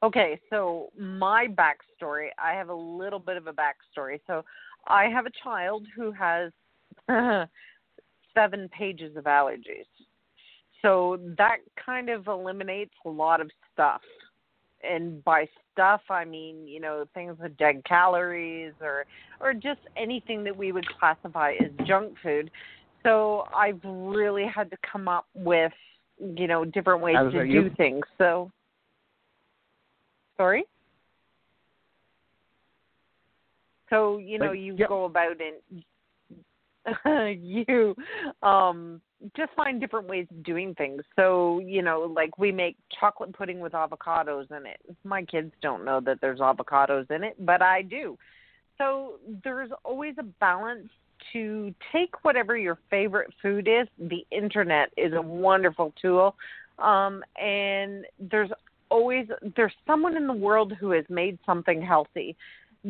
[0.02, 0.38] okay.
[0.50, 4.20] So my backstory, I have a little bit of a backstory.
[4.26, 4.44] So
[4.88, 6.52] I have a child who has
[8.34, 9.86] seven pages of allergies.
[10.82, 14.00] So that kind of eliminates a lot of stuff.
[14.82, 19.04] And by stuff, I mean you know things with dead calories or
[19.40, 22.50] or just anything that we would classify as junk food.
[23.04, 25.72] So I've really had to come up with
[26.18, 27.70] you know different ways to do you?
[27.76, 28.02] things.
[28.18, 28.50] So
[30.36, 30.64] sorry.
[33.88, 34.88] So you know you yep.
[34.88, 35.62] go about it.
[37.38, 37.94] you
[38.42, 39.00] um
[39.36, 41.02] just find different ways of doing things.
[41.14, 44.80] So, you know, like we make chocolate pudding with avocados in it.
[45.04, 48.18] My kids don't know that there's avocados in it, but I do.
[48.78, 50.88] So, there's always a balance
[51.32, 53.86] to take whatever your favorite food is.
[53.98, 56.34] The internet is a wonderful tool.
[56.80, 58.50] Um and there's
[58.90, 62.36] always there's someone in the world who has made something healthy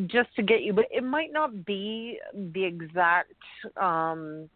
[0.07, 2.19] just to get you but it might not be
[2.55, 3.35] the exact
[3.81, 4.49] um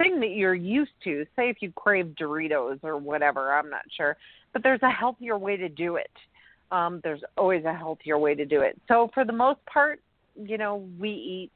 [0.00, 1.26] thing that you're used to.
[1.36, 4.16] Say if you crave Doritos or whatever, I'm not sure.
[4.52, 6.10] But there's a healthier way to do it.
[6.72, 8.80] Um, there's always a healthier way to do it.
[8.88, 10.00] So for the most part,
[10.36, 11.52] you know, we eat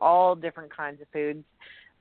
[0.00, 1.44] all different kinds of foods.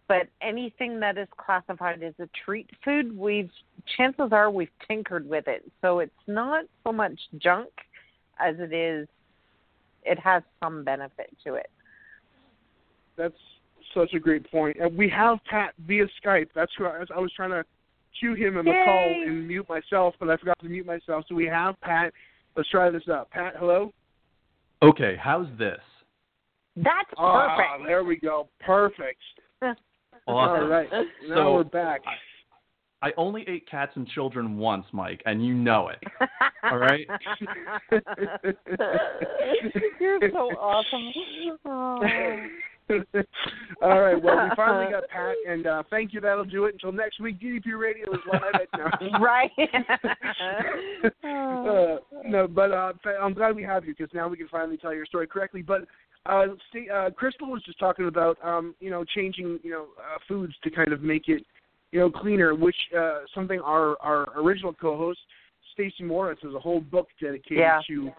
[0.07, 3.51] But anything that is classified as a treat food, we've
[3.97, 5.69] chances are we've tinkered with it.
[5.81, 7.69] So it's not so much junk
[8.39, 9.07] as it is
[10.03, 11.69] it has some benefit to it.
[13.17, 13.33] That's
[13.93, 14.77] such a great point.
[14.79, 16.47] And we have Pat via Skype.
[16.55, 17.63] That's who I was, I was trying to
[18.19, 18.83] cue him in the Yay.
[18.85, 21.25] call and mute myself, but I forgot to mute myself.
[21.27, 22.13] So we have Pat.
[22.55, 23.29] Let's try this out.
[23.31, 23.91] Pat, hello.
[24.81, 25.79] Okay, how's this?
[26.75, 27.87] That's Ah, perfect.
[27.87, 28.47] there we go.
[28.65, 29.19] Perfect.
[30.27, 30.63] Awesome.
[30.63, 30.87] All right.
[31.27, 32.01] Now So- we're back.
[33.01, 36.03] I only ate cats and children once, Mike, and you know it.
[36.63, 37.07] All right.
[39.99, 41.13] You're so awesome.
[41.65, 42.01] Oh.
[43.81, 44.21] All right.
[44.21, 46.19] Well, we finally got Pat, and uh, thank you.
[46.19, 47.39] That'll do it until next week.
[47.39, 49.19] DDP Radio is live at now.
[49.19, 49.51] right.
[51.23, 54.93] uh, no, but uh, I'm glad we have you because now we can finally tell
[54.93, 55.61] your story correctly.
[55.61, 55.81] But
[56.25, 60.17] uh, see, uh, Crystal was just talking about um, you know changing you know uh,
[60.27, 61.45] foods to kind of make it
[61.91, 65.19] you know cleaner, which uh, something our our original co-host
[65.73, 67.81] Stacey Morris has a whole book dedicated Yeah.
[67.87, 68.11] to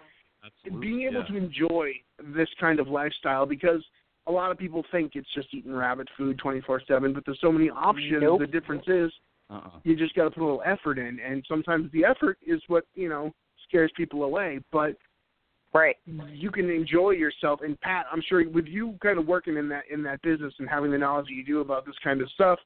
[0.42, 1.26] Absolutely, being able yeah.
[1.26, 1.92] to enjoy
[2.34, 3.84] this kind of lifestyle because
[4.26, 7.68] a lot of people think it's just eating rabbit food 24/7, but there's so many
[7.70, 8.22] options.
[8.22, 8.40] Nope.
[8.40, 9.12] The difference is
[9.50, 9.80] Uh-uh.
[9.84, 12.84] you just got to put a little effort in, and sometimes the effort is what
[12.94, 13.34] you know
[13.68, 14.60] scares people away.
[14.72, 14.96] But
[15.74, 15.96] right.
[16.32, 17.60] you can enjoy yourself.
[17.62, 20.68] And Pat, I'm sure with you kind of working in that in that business and
[20.68, 22.58] having the knowledge that you do about this kind of stuff,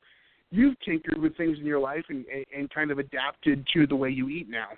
[0.54, 2.24] you've tinkered with things in your life and
[2.56, 4.68] and, kind of adapted to the way you eat now.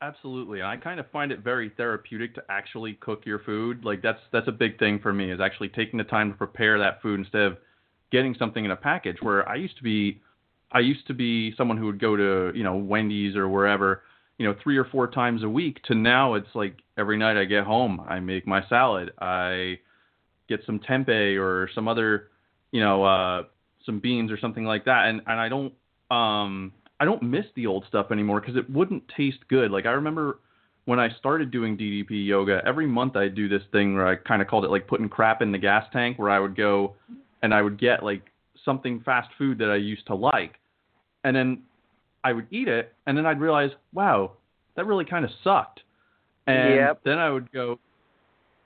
[0.00, 0.62] Absolutely.
[0.62, 3.84] I kind of find it very therapeutic to actually cook your food.
[3.84, 6.78] Like that's that's a big thing for me is actually taking the time to prepare
[6.78, 7.56] that food instead of
[8.12, 10.20] getting something in a package where I used to be
[10.72, 14.02] I used to be someone who would go to, you know, Wendy's or wherever,
[14.38, 17.44] you know, 3 or 4 times a week to now it's like every night I
[17.44, 19.12] get home, I make my salad.
[19.20, 19.78] I
[20.48, 22.28] get some tempeh or some other,
[22.72, 23.42] you know, uh
[23.86, 25.72] some beans or something like that and and I don't
[26.10, 29.70] um I don't miss the old stuff anymore because it wouldn't taste good.
[29.70, 30.38] Like I remember
[30.84, 34.42] when I started doing DDP yoga, every month I'd do this thing where I kind
[34.42, 36.94] of called it like putting crap in the gas tank, where I would go
[37.42, 38.22] and I would get like
[38.64, 40.58] something fast food that I used to like,
[41.24, 41.62] and then
[42.22, 44.32] I would eat it, and then I'd realize, wow,
[44.76, 45.80] that really kind of sucked.
[46.46, 47.00] And Yep.
[47.04, 47.78] then I would go,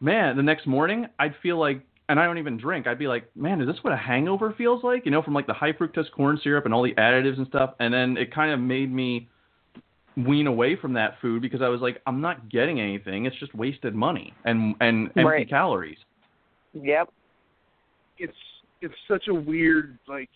[0.00, 2.87] man, the next morning I'd feel like, and I don't even drink.
[2.87, 5.05] I'd be like, man, is this what a hangover feels like?
[5.05, 7.75] You know, from like the high fructose corn syrup and all the additives and stuff.
[7.81, 9.29] And then it kind of made me
[10.16, 13.27] wean away from that food because I was like, I'm not getting anything.
[13.27, 15.49] It's just wasted money and and empty Right.
[15.49, 15.99] calories.
[16.75, 17.11] Yep.
[18.21, 18.37] it's
[18.81, 20.29] it's such a weird like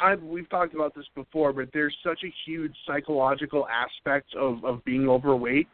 [0.00, 4.82] I we've talked about this before, but there's such a huge psychological aspect of of
[4.84, 5.68] being overweight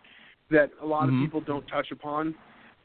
[0.51, 1.19] that a lot Mhm.
[1.19, 2.35] of people don't touch upon.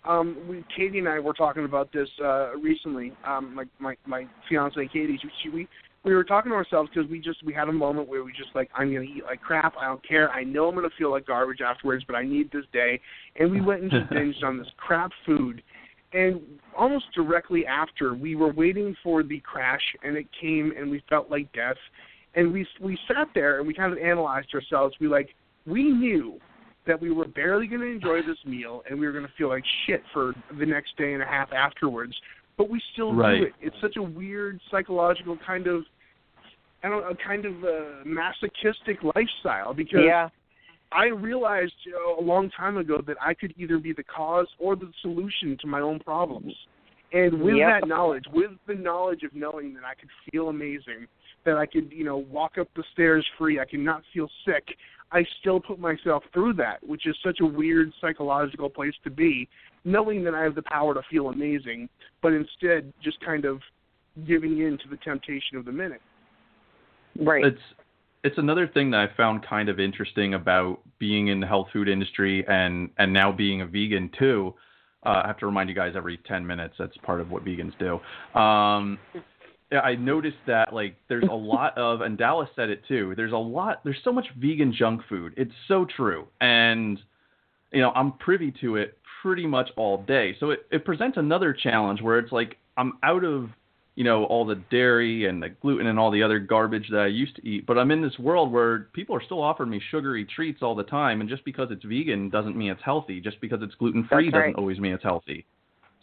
[0.08, 3.12] Um, we, Katie and I were talking about this uh, recently.
[3.26, 5.67] Um, like my my fiance Katie, she, she we
[6.06, 8.56] we were talking to ourselves because we just we had a moment where we just
[8.56, 9.74] like I'm gonna eat like crap.
[9.78, 10.30] I don't care.
[10.32, 13.02] I know I'm gonna feel like garbage afterwards, but I need this day.
[13.36, 15.62] And we went and just binged on this crap food.
[16.13, 16.39] And
[16.76, 21.30] almost directly after, we were waiting for the crash, and it came, and we felt
[21.30, 21.76] like death.
[22.36, 24.96] And we we sat there and we kind of analyzed ourselves.
[25.02, 26.39] We like we knew
[26.88, 29.50] that we were barely going to enjoy this meal, and we were going to feel
[29.50, 32.15] like shit for the next day and a half afterwards.
[32.58, 33.39] But we still Right.
[33.39, 33.54] do it.
[33.62, 35.84] It's such a weird psychological kind of
[36.84, 40.30] I don't know, kind of uh, masochistic lifestyle because Yeah.
[40.91, 44.47] I realized you know, a long time ago that I could either be the cause
[44.60, 46.56] or the solution to my own problems.
[47.13, 47.82] And with Yep.
[47.82, 51.08] that knowledge, with the knowledge of knowing that I could feel amazing,
[51.45, 54.65] that I could, you know, walk up the stairs free, I could not feel sick,
[55.12, 59.47] I still put myself through that, which is such a weird psychological place to be,
[59.86, 61.88] knowing that I have the power to feel amazing,
[62.21, 63.62] but instead just kind of
[64.28, 66.02] giving in to the temptation of the minute.
[67.19, 67.45] Right.
[67.45, 67.62] It's
[68.23, 71.88] it's another thing that I found kind of interesting about being in the health food
[71.88, 74.54] industry and and now being a vegan too.
[75.06, 76.73] Uh, I have to remind you guys every 10 minutes.
[76.78, 77.93] That's part of what vegans do.
[78.38, 79.21] Um, yeah,
[79.71, 83.13] I noticed that like there's a lot of, and Dallas said it too.
[83.15, 83.84] There's a lot.
[83.84, 85.34] There's so much vegan junk food.
[85.38, 86.99] It's so true, and
[87.71, 90.36] you know I'm privy to it pretty much all day.
[90.39, 93.49] So it, it presents another challenge where it's like I'm out of
[93.95, 97.08] you know all the dairy and the gluten and all the other garbage that I
[97.08, 100.23] used to eat, but I'm in this world where people are still offering me sugary
[100.23, 103.19] treats all the time, and just because it's vegan doesn't mean it's healthy.
[103.19, 104.34] Just because it's gluten free right.
[104.34, 105.45] doesn't always mean it's healthy.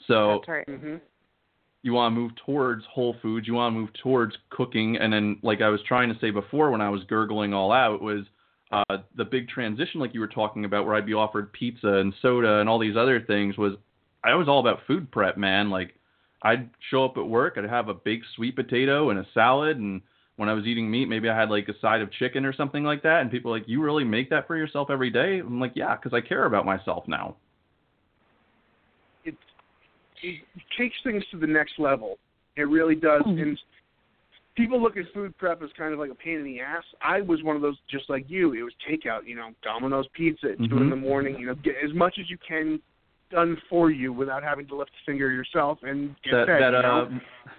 [0.07, 0.69] So That's right.
[0.69, 0.97] hmm
[1.85, 5.39] you want to move towards whole foods, you want to move towards cooking, and then
[5.43, 8.25] like I was trying to say before when I was gurgling all out was
[8.73, 12.15] uh, the big transition like you were talking about where I'd be offered pizza and
[12.23, 13.75] soda and all these other things was
[14.25, 15.69] I was all about food prep, man.
[15.69, 15.95] Like
[16.43, 20.01] I'd show up at work, I'd have a big sweet potato and a salad, and
[20.37, 22.83] when I was eating meat, maybe I had like a side of chicken or something
[22.83, 23.21] like that.
[23.21, 26.15] And people like, "You really make that for yourself every day?" I'm like, "Yeah, because
[26.15, 27.37] I care about myself now."
[30.23, 30.41] It
[30.79, 32.19] takes things to the next level.
[32.57, 33.23] It really does.
[33.23, 33.41] Mm-hmm.
[33.43, 33.59] And
[34.57, 36.85] people look at food prep as kind of like a pain in the ass.
[37.03, 38.53] I was one of those just like you.
[38.53, 41.37] It was takeout, you know, Domino's pizza at two in the morning.
[41.39, 42.81] You know, get as much as you can
[43.31, 46.63] done for you without having to lift a finger yourself and get that fed.
[46.63, 47.09] that you know?
[47.11, 47.51] uh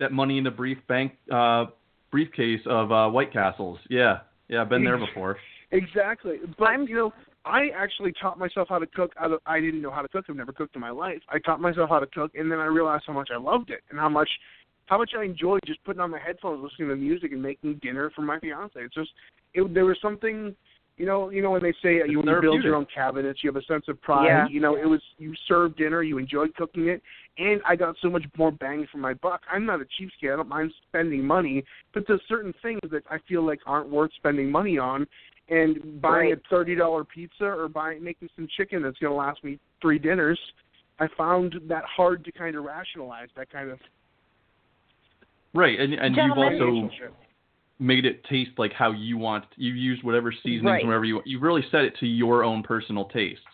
[0.00, 1.66] that money in the brief bank uh
[2.10, 3.78] briefcase of uh White Castles.
[3.88, 4.20] Yeah.
[4.48, 5.36] Yeah, I've been there before.
[5.70, 6.38] Exactly.
[6.58, 7.12] But I'm- you know,
[7.44, 9.12] I actually taught myself how to cook.
[9.18, 10.26] Out of, I didn't know how to cook.
[10.28, 11.20] I've never cooked in my life.
[11.28, 13.80] I taught myself how to cook, and then I realized how much I loved it
[13.90, 14.28] and how much
[14.86, 18.10] how much I enjoyed just putting on my headphones, listening to music, and making dinner
[18.14, 18.72] for my fiance.
[18.76, 19.10] It's just
[19.54, 20.54] it, there was something.
[20.96, 23.56] You know, you know when they say you, you build your own cabinets, you have
[23.56, 24.26] a sense of pride.
[24.26, 24.46] Yeah.
[24.50, 27.00] You know, it was you served dinner, you enjoyed cooking it,
[27.38, 29.40] and I got so much more bang for my buck.
[29.50, 30.34] I'm not a cheapskate.
[30.34, 34.10] I don't mind spending money, but there's certain things that I feel like aren't worth
[34.18, 35.06] spending money on.
[35.50, 36.38] And buying Right.
[36.38, 39.98] a thirty dollar pizza or buying making some chicken that's going to last me three
[39.98, 40.38] dinners,
[41.00, 43.28] I found that hard to kind of rationalize.
[43.36, 43.80] That kind of
[45.52, 45.78] Right.
[45.80, 46.90] And and you've also
[47.80, 49.44] made it taste like how you want.
[49.56, 50.86] You used whatever seasonings Right.
[50.86, 53.44] wherever you you really set it to your own personal tastes.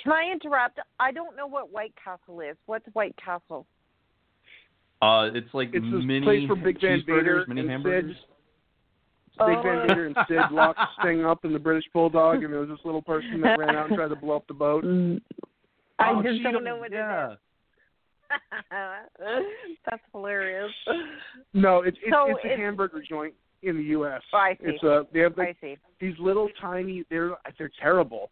[0.00, 0.78] Can I interrupt?
[1.00, 2.56] I don't know what White Castle is.
[2.66, 3.66] What's White Castle?
[5.02, 8.16] Uh it's like It's this mini place for Big Van Vader cheeseburgers, mini hamburgers.
[8.16, 8.24] Sid-
[9.46, 9.62] Big Oh.
[9.62, 12.68] Van Vader and Sid locked this thing up in the British Bulldog, and there was
[12.68, 14.84] this little person that ran out and tried to blow up the boat.
[14.84, 15.20] Mm.
[15.98, 17.30] I Oh, just don't know what yeah.
[17.30, 17.38] it is.
[19.90, 20.70] That's hilarious.
[21.54, 24.22] No, it's it's, So it's a it's- hamburger joint in the U.S.
[24.32, 24.66] Oh, I see.
[24.68, 25.76] It's uh they have like I see.
[26.00, 28.30] these little tiny they're they're terrible.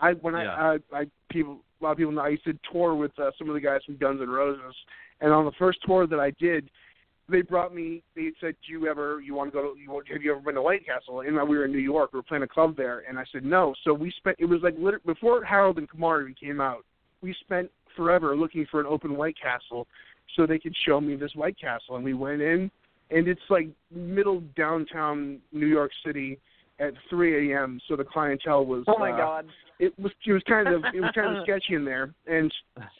[0.00, 0.54] I when Yeah.
[0.54, 3.30] I, I I people a lot of people know I used to tour with uh,
[3.38, 4.74] some of the guys from Guns N' Roses,
[5.20, 6.70] and on the first tour that I did,
[7.28, 8.02] they brought me.
[8.14, 10.54] They said, "Do you ever you want to go to you have you ever been
[10.54, 12.12] to White Castle?" And uh, we were in New York.
[12.12, 13.74] We were playing a club there, and I said no.
[13.84, 16.84] So we spent it was like before Harold and Kumar even came out.
[17.22, 19.86] We spent forever looking for an open White Castle
[20.36, 22.70] so they could show me this White Castle, and we went in,
[23.10, 26.38] and it's like middle downtown New York City
[26.78, 27.80] at 3 a.m.
[27.88, 28.84] So the clientele was.
[28.86, 29.46] Oh my uh, God.
[29.78, 32.50] It was it was kind of it was kind of sketchy in there, and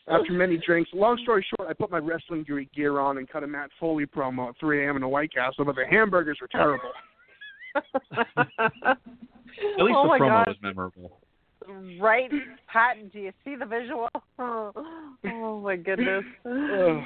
[0.09, 3.43] after many drinks, long story short, I put my wrestling gear- gear on and cut
[3.43, 4.97] a Matt Foley promo at 3 a.m.
[4.97, 6.91] in a White Castle, but the hamburgers were terrible.
[9.59, 10.47] At least oh the promo gosh.
[10.49, 11.19] was memorable.
[11.99, 12.31] Right,
[12.73, 12.97] Pat?
[13.13, 14.09] Do you see the visual?
[15.29, 16.25] Oh, my goodness.
[16.45, 17.03] Ugh.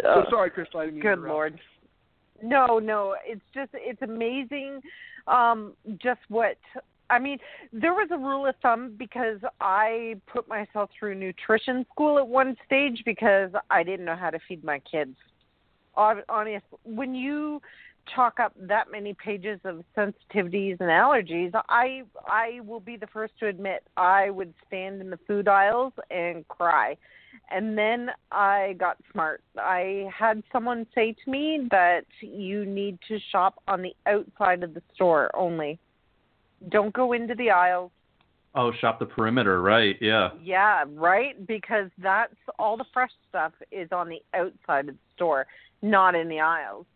[0.00, 0.68] so sorry, Chris.
[0.74, 1.28] I didn't mean to Good interrupt.
[1.28, 1.60] lord.
[2.42, 4.80] No, no, it's just it's amazing
[5.28, 6.56] um just what
[7.10, 7.38] I mean,
[7.72, 12.54] there was a rule of thumb because I put myself through nutrition school at one
[12.66, 15.16] stage because I didn't know how to feed my kids.
[15.94, 17.62] Hon- Honest, when you
[18.14, 23.34] chalk up that many pages of sensitivities and allergies, I I will be the first
[23.40, 26.96] to admit I would stand in the food aisles and cry.
[27.50, 29.42] And then I got smart.
[29.58, 34.74] I had someone say to me that you need to shop on the outside of
[34.74, 35.78] the store only.
[36.68, 37.90] Don't go into the aisles.
[38.54, 39.96] Oh, shop the perimeter, right?
[40.00, 40.30] Yeah.
[40.42, 41.46] Yeah, right?
[41.46, 45.46] Because that's all the fresh stuff is on the outside of the store,
[45.82, 46.86] not in the aisles.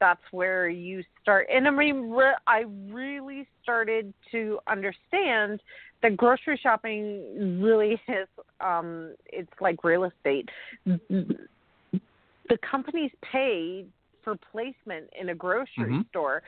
[0.00, 1.46] That's where you start.
[1.54, 2.12] And I mean,
[2.46, 5.60] I really started to understand
[6.02, 8.28] that grocery shopping really is,
[8.60, 10.48] um, it's like real estate.
[10.84, 13.86] The companies pay
[14.22, 16.08] for placement in a grocery Mhm.
[16.08, 16.42] store.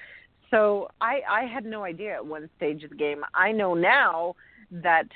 [0.51, 3.25] So I, I had no idea at one stage of the game.
[3.35, 4.37] I know now
[4.71, 5.07] that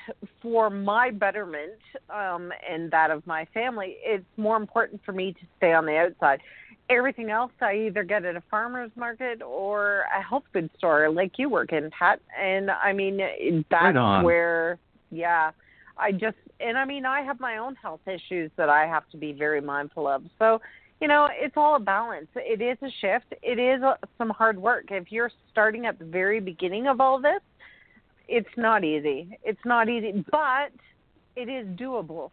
[0.41, 1.79] for my betterment
[2.09, 5.97] um, and that of my family, it's more important for me to stay on the
[5.97, 6.41] outside.
[6.89, 11.33] Everything else I either get at a farmer's market or a health food store like
[11.37, 12.19] you work in, Pat.
[12.39, 13.17] And I mean,
[13.69, 14.79] that's Right where,
[15.11, 15.51] yeah,
[15.97, 19.17] I just, and I mean, I have my own health issues that I have to
[19.17, 20.23] be very mindful of.
[20.39, 20.59] So,
[20.99, 22.27] you know, it's all a balance.
[22.35, 23.33] It is a shift.
[23.43, 24.85] It is a, some hard work.
[24.89, 27.41] If you're starting at the very beginning of all this,
[28.27, 29.37] it's not easy.
[29.43, 30.71] It's not easy, but
[31.35, 32.31] it is doable.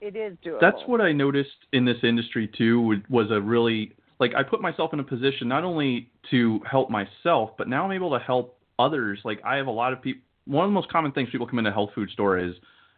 [0.00, 0.60] It is doable.
[0.60, 3.00] That's what I noticed in this industry too.
[3.08, 7.50] Was a really like I put myself in a position not only to help myself,
[7.58, 9.20] but now I'm able to help others.
[9.24, 10.22] Like I have a lot of people.
[10.46, 12.54] One of the most common things people come into a health food store is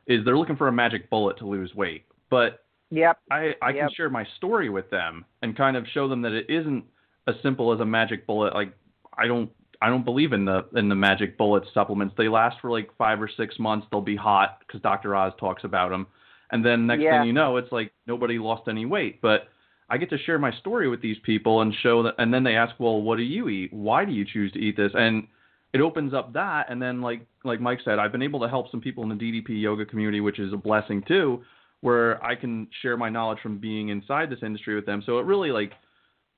[0.06, 2.04] is they're looking for a magic bullet to lose weight.
[2.30, 3.18] But Yep.
[3.30, 3.78] I I Yep.
[3.78, 6.84] can share my story with them and kind of show them that it isn't
[7.26, 8.54] as simple as a magic bullet.
[8.54, 8.72] Like
[9.16, 9.50] I don't
[9.82, 12.14] I don't believe in the in the magic bullet supplements.
[12.16, 13.86] They last for like five or six months.
[13.90, 15.14] They'll be hot because Dr.
[15.14, 16.06] Oz talks about them,
[16.52, 17.18] and then next Yeah.
[17.18, 19.20] thing you know, it's like nobody lost any weight.
[19.20, 19.48] But
[19.88, 22.54] I get to share my story with these people and show that, and then they
[22.56, 23.72] ask, well, what do you eat?
[23.72, 24.92] Why do you choose to eat this?
[24.94, 25.26] And
[25.72, 28.70] it opens up that, and then like like Mike said, I've been able to help
[28.70, 31.42] some people in the DDP yoga community, which is a blessing too,
[31.80, 35.02] where I can share my knowledge from being inside this industry with them.
[35.06, 35.72] So it really like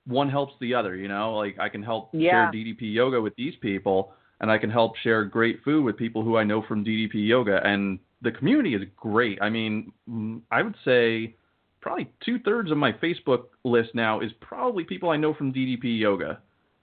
[0.07, 1.35] one helps the other, you know.
[1.35, 2.31] Like I can help Yeah.
[2.31, 6.23] share DDP yoga with these people, and I can help share great food with people
[6.23, 9.39] who I know from DDP yoga, and the community is great.
[9.43, 9.93] I mean,
[10.51, 11.35] I would say
[11.81, 15.99] probably two thirds of my Facebook list now is probably people I know from DDP
[15.99, 16.41] yoga,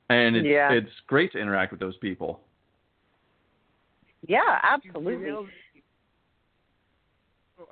[0.10, 0.72] and it's Yeah.
[0.72, 2.42] it's great to interact with those people.
[4.28, 5.30] Yeah, absolutely.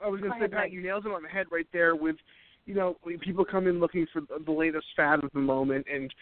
[0.01, 1.95] I was going to say, Pat, you nailed it on the head right there.
[1.95, 2.17] With
[2.65, 6.13] you know, people come in looking for the the latest fad of the moment, and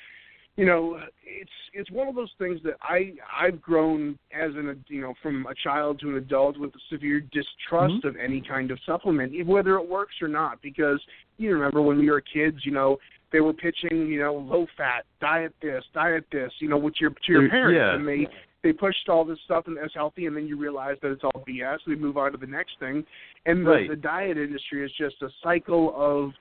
[0.58, 5.02] you know, it's it's one of those things that I I've grown as an you
[5.02, 8.06] know from a child to an adult with a severe distrust Mhm.
[8.06, 10.62] of any kind of supplement, whether it works or not.
[10.62, 11.02] Because
[11.38, 12.98] you remember when we were kids, you know,
[13.32, 17.10] they were pitching you know low fat, diet this, diet this, you know, with your
[17.10, 17.96] to your parents, yeah.
[17.96, 18.26] and they
[18.64, 21.44] they pushed all this stuff and as healthy, and then you realize that it's all
[21.48, 21.86] BS.
[21.86, 23.06] We move on to the next thing,
[23.46, 23.90] and the, Right.
[23.90, 26.34] the diet industry is just a cycle of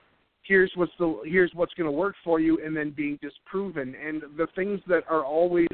[0.47, 3.95] here's what's the here's what's going to work for you, and then being disproven.
[3.95, 5.67] And the things that are always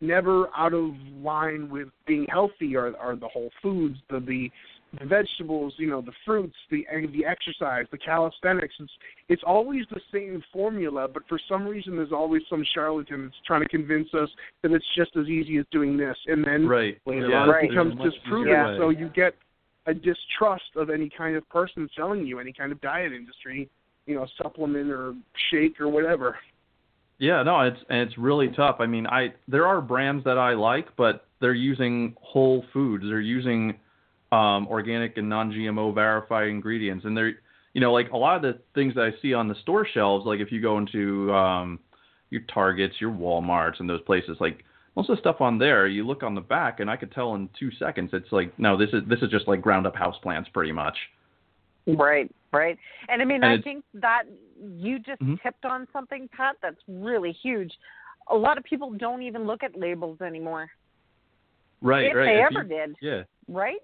[0.00, 0.90] never out of
[1.20, 4.50] line with being healthy are are the whole foods, the the
[4.98, 8.74] the vegetables, you know, the fruits, the the exercise, the calisthenics.
[8.80, 8.92] It's
[9.28, 13.62] it's always the same formula, but for some reason there's always some charlatan that's trying
[13.62, 14.30] to convince us
[14.62, 16.98] that it's just as easy as doing this, and then Right.
[17.06, 17.64] later yeah, on Right.
[17.64, 18.52] it becomes there's a much disproven.
[18.52, 18.76] Yeah.
[18.78, 19.34] So you get
[19.86, 23.68] a distrust of any kind of person selling you any kind of diet industry,
[24.08, 25.14] you know, supplement or
[25.50, 26.36] shake or whatever.
[27.18, 28.76] Yeah, no, it's and it's really tough.
[28.78, 33.04] I mean, I there are brands that I like, but they're using whole foods.
[33.04, 33.78] They're using
[34.32, 37.34] um, organic and non-GMO verified ingredients, and they're
[37.74, 40.26] you know like a lot of the things that I see on the store shelves.
[40.26, 41.80] Like if you go into um,
[42.30, 44.64] your Targets, your WalMarts, and those places, like
[44.96, 47.34] most of the stuff on there, you look on the back, and I could tell
[47.34, 48.10] in two seconds.
[48.12, 50.96] It's like no, this is this is just like ground up house plants, pretty much.
[51.96, 52.78] Right, right.
[53.08, 54.24] And I mean, And I think that
[54.60, 55.40] you just Mhm.
[55.42, 57.72] tipped on something, Pat, that's really huge.
[58.28, 60.70] A lot of people don't even look at labels anymore.
[61.80, 62.24] Right, if right.
[62.26, 63.22] they If ever you- did, Yeah.
[63.48, 63.80] right?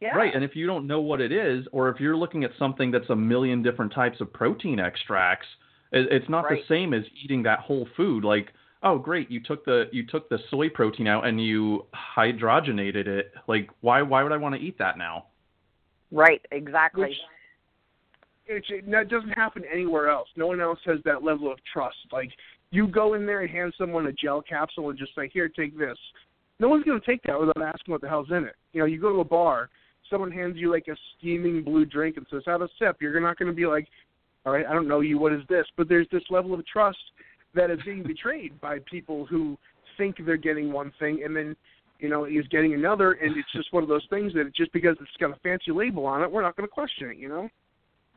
[0.00, 0.16] Yeah.
[0.16, 2.90] Right, and if you don't know what it is, or if you're looking at something
[2.90, 5.46] that's a million different types of protein extracts,
[5.92, 8.24] it's not the same as eating that whole food.
[8.24, 13.06] Like, oh, great, you took the you took the soy protein out and you hydrogenated
[13.06, 13.34] it.
[13.46, 15.26] Like, why why would I want to eat that now?
[16.12, 17.16] Right, exactly.
[18.48, 20.28] Which it, it that doesn't happen anywhere else.
[20.36, 21.96] No one else has that level of trust.
[22.12, 22.30] Like
[22.70, 25.78] you go in there and hand someone a gel capsule and just say, "Here, take
[25.78, 25.98] this."
[26.58, 28.54] No one's going to take that without asking what the hell's in it.
[28.72, 29.70] You know, you go to a bar,
[30.10, 33.38] someone hands you like a steaming blue drink and says, "Have a sip." You're not
[33.38, 33.88] going to be like,
[34.44, 35.18] "All right, I don't know you.
[35.18, 36.98] What is this?" But there's this level of trust
[37.54, 39.56] that is being betrayed by people who
[39.96, 41.56] think they're getting one thing and then
[42.00, 44.96] you know is getting another, and it's just one of those things that just because
[45.00, 47.16] it's got a fancy label on it, we're not going to question it.
[47.16, 47.48] You know.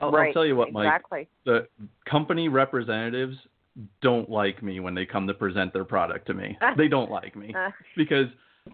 [0.01, 0.27] I'll, right.
[0.27, 0.87] I'll tell you what, Mike.
[0.87, 1.27] Exactly.
[1.45, 1.67] The
[2.09, 3.37] company representatives
[4.01, 6.57] don't like me when they come to present their product to me.
[6.77, 7.53] they don't like me.
[7.57, 8.27] Uh, because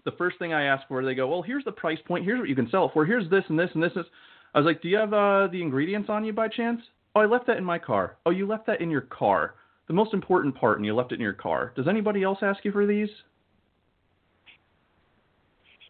[0.04, 2.24] the first thing I ask for, they go, well, here's the price point.
[2.24, 3.04] Here's what you can sell it for.
[3.04, 3.92] Here's this and this and this.
[3.94, 4.10] And this.
[4.54, 6.80] I was like, do you have uh, the ingredients on you by chance?
[7.14, 8.16] Oh, I left that in my car.
[8.26, 9.54] Oh, you left that in your car.
[9.88, 11.72] The most important part, and you left it in your car.
[11.74, 13.08] Does anybody else ask you for these?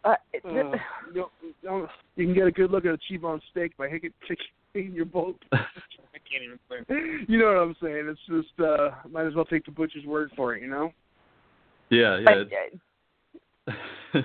[0.03, 0.49] Uh, Uh,
[1.13, 1.25] you,
[1.63, 4.11] know, you can get a good look at a T-bone steak by hitting
[4.73, 5.35] hitting your bolt.
[5.51, 5.57] I
[6.29, 7.25] can't even say.
[7.27, 8.07] You know what I'm saying?
[8.07, 10.61] It's just uh, might as well take the butcher's word for it.
[10.61, 10.91] You know.
[11.89, 12.25] yeah, yeah.
[12.25, 12.71] but, it's-
[14.15, 14.21] uh,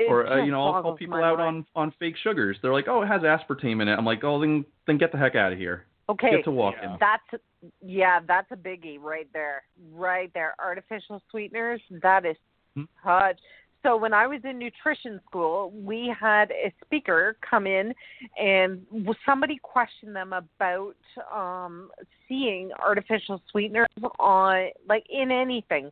[0.08, 1.66] or uh, you know, I'll call people out mind.
[1.74, 2.56] on on fake sugars.
[2.62, 3.94] They're like, oh, it has aspartame in it.
[3.94, 5.84] I'm like, oh, then then get the heck out of here.
[6.08, 6.80] Okay, Get to walking.
[6.82, 6.96] Yeah.
[7.00, 7.42] that's
[7.82, 9.62] yeah, that's a biggie right there,
[9.94, 10.54] right there.
[10.58, 12.36] Artificial sweeteners, that is
[12.76, 12.84] Hmm.
[13.04, 13.38] such.
[13.84, 17.94] So when I was in nutrition school, we had a speaker come in,
[18.40, 18.86] and
[19.26, 20.96] somebody questioned them about
[21.32, 21.90] um,
[22.26, 25.90] seeing artificial sweeteners on, like in anything,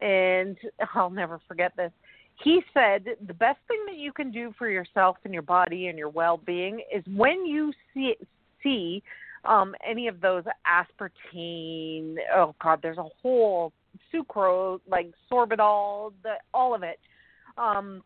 [0.00, 0.56] and
[0.94, 1.92] I'll never forget this.
[2.42, 5.98] He said the best thing that you can do for yourself and your body and
[5.98, 8.14] your well-being is when you see
[8.62, 9.02] see
[9.44, 12.16] um, any of those aspartame.
[12.34, 13.72] Oh God, there's a whole
[14.12, 16.98] sucrose, like sorbitol, the, all of it.
[17.58, 18.02] Um,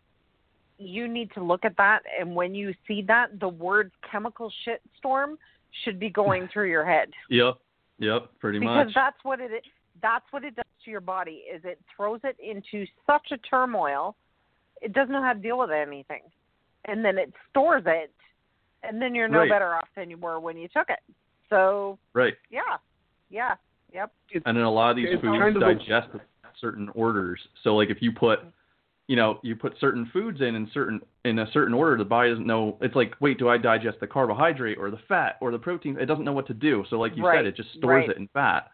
[0.79, 4.81] you need to look at that, and when you see that, the words "chemical shit
[4.99, 5.39] storm"
[5.85, 7.11] should be going through your head.
[7.31, 7.55] Yep.
[7.99, 8.31] Yep.
[8.39, 8.95] Pretty because much.
[8.95, 9.51] that's what it
[10.01, 14.15] that's what it does to your body is it throws it into such a turmoil
[14.81, 16.21] it doesn't know how to deal with anything
[16.85, 18.13] and then it stores it
[18.85, 19.51] and then you're no Right.
[19.51, 21.01] better off than you were when you took it
[21.51, 22.35] so Right.
[22.51, 22.77] yeah
[23.31, 23.57] yeah
[23.93, 24.13] yep
[24.47, 26.21] And then a lot of these It's foods kind of digest in
[26.61, 27.41] certain orders.
[27.65, 28.39] So like if you put
[29.09, 32.31] you know, you put certain foods in in certain in a certain order, the body
[32.31, 32.77] doesn't know.
[32.81, 35.97] It's like, wait, do I digest the carbohydrate or the fat or the protein?
[35.99, 36.85] It doesn't know what to do.
[36.91, 38.11] So, like you Right, said, it just stores right.
[38.11, 38.69] it in fat.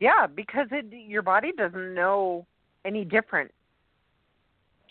[0.00, 2.46] yeah because it your body doesn't know
[2.84, 3.50] any different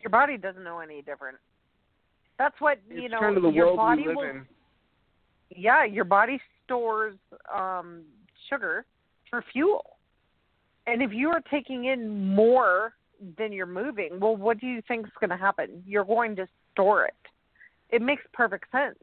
[0.01, 1.37] your body doesn't know any different
[2.37, 4.45] that's what you know kind of the your world body we live will in.
[5.55, 7.15] yeah, your body stores
[7.53, 8.01] um,
[8.49, 8.85] sugar
[9.29, 9.97] for fuel.
[10.87, 12.93] And if you are taking in more
[13.38, 15.84] than you're moving, well, what do you think is going to happen?
[15.86, 17.13] You're going to store it.
[17.89, 18.97] It makes perfect sense.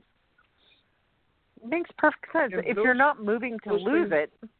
[1.62, 2.53] It makes perfect sense.
[2.53, 4.51] And if those- you're not moving to lose things- it,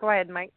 [0.00, 0.52] go ahead, Mike.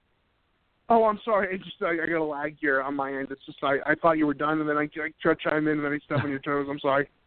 [0.89, 1.55] Oh, I'm sorry.
[1.55, 3.29] It's just I, I got a lag here on my end.
[3.31, 5.67] It's just I, I thought you were done, and then I, I tried to chime
[5.67, 6.67] in, and then I stepped on your toes.
[6.69, 7.09] I'm sorry.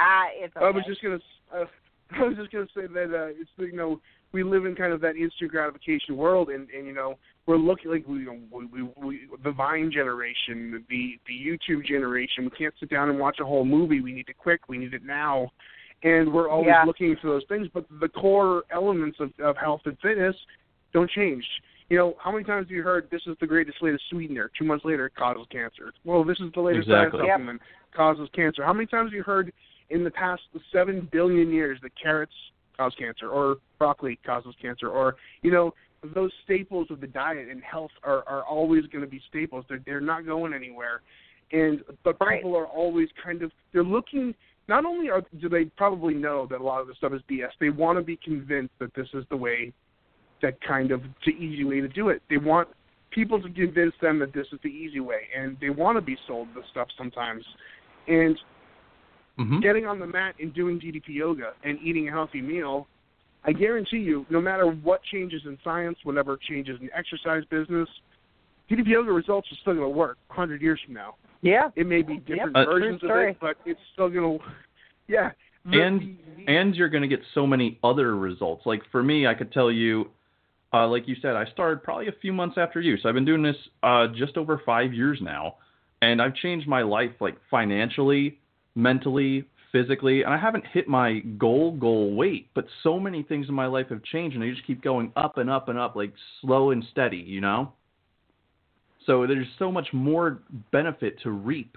[0.00, 0.66] Ah, it's okay.
[0.66, 1.20] I was just gonna
[1.54, 1.64] uh,
[2.18, 4.00] I was just gonna say that uh, it's you know
[4.32, 7.90] we live in kind of that instant gratification world, and and you know we're looking
[7.90, 12.44] like we, you know, we, we, we the Vine generation, the the YouTube generation.
[12.44, 14.00] We can't sit down and watch a whole movie.
[14.00, 14.68] We need it quick.
[14.68, 15.50] We need it now,
[16.02, 16.84] and we're always Yeah.
[16.84, 17.68] looking for those things.
[17.72, 20.36] But the core elements of, of health and fitness
[20.92, 21.44] don't change.
[21.88, 24.50] You know, how many times have you heard this is the greatest latest sweetener?
[24.58, 25.92] Two months later, it causes cancer.
[26.04, 27.26] Well, this is the latest diet Exactly.
[27.26, 27.34] Yep.
[27.34, 27.60] supplement
[27.94, 28.64] causes cancer.
[28.64, 29.52] How many times have you heard
[29.90, 32.32] in the past seven billion years that carrots
[32.76, 35.74] cause cancer or broccoli causes cancer or you know
[36.14, 39.64] those staples of the diet and health are are always going to be staples.
[39.68, 41.02] They're they're not going anywhere.
[41.52, 42.38] And but Right.
[42.38, 44.34] people are always kind of they're looking
[44.68, 47.50] not only are do they probably know that a lot of the stuff is BS
[47.60, 49.72] they want to be convinced that this is the way
[50.40, 52.20] that kind of the easy way to do it.
[52.28, 52.68] They want
[53.10, 56.16] people to convince them that this is the easy way and they want to be
[56.26, 57.44] sold this stuff sometimes.
[58.08, 58.36] And
[59.38, 62.86] hmm getting on the mat and doing DDP yoga and eating a healthy meal,
[63.44, 67.88] I guarantee you, no matter what changes in science, whatever changes in exercise business,
[68.70, 71.14] DDP yoga results are still going to work 100 years from now.
[71.40, 71.70] yeah.
[71.76, 72.66] It may be different Yep.
[72.68, 74.44] Uh, versions True of it, but it's still going to,
[75.08, 75.30] yeah.
[75.64, 78.64] The- And- the- the- and you're going to get so many other results.
[78.66, 80.10] Like for me, I could tell you,
[80.72, 82.96] uh, like you said, I started probably a few months after you.
[82.98, 85.56] So I've been doing this uh, just over five years now,
[86.00, 88.38] and I've changed my life like financially,
[88.74, 92.48] mentally, physically, and I haven't hit my goal goal weight.
[92.54, 95.38] But so many things in my life have changed, and they just keep going up
[95.38, 97.72] and up and up, like slow and steady, you know.
[99.06, 101.76] So there's so much more benefit to reap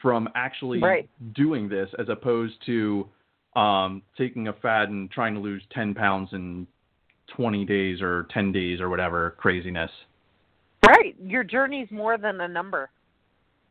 [0.00, 1.08] from actually Right.
[1.34, 3.08] doing this as opposed to
[3.56, 6.66] um, taking a fad and trying to lose 10 pounds in
[7.28, 9.90] 20 days or 10 days or whatever craziness.
[10.86, 11.16] Right.
[11.24, 12.90] Your journey's more than a number.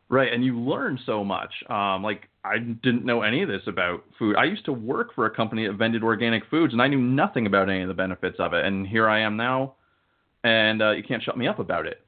[0.10, 1.51] Right, and you learn so much.
[1.70, 4.36] Um, like I didn't know any of this about food.
[4.36, 7.48] I used to work for a company that vended organic foods, and I knew nothing
[7.48, 8.66] about any of the benefits of it.
[8.66, 9.76] And here I am now,
[10.44, 12.06] and uh, you can't shut me up about it.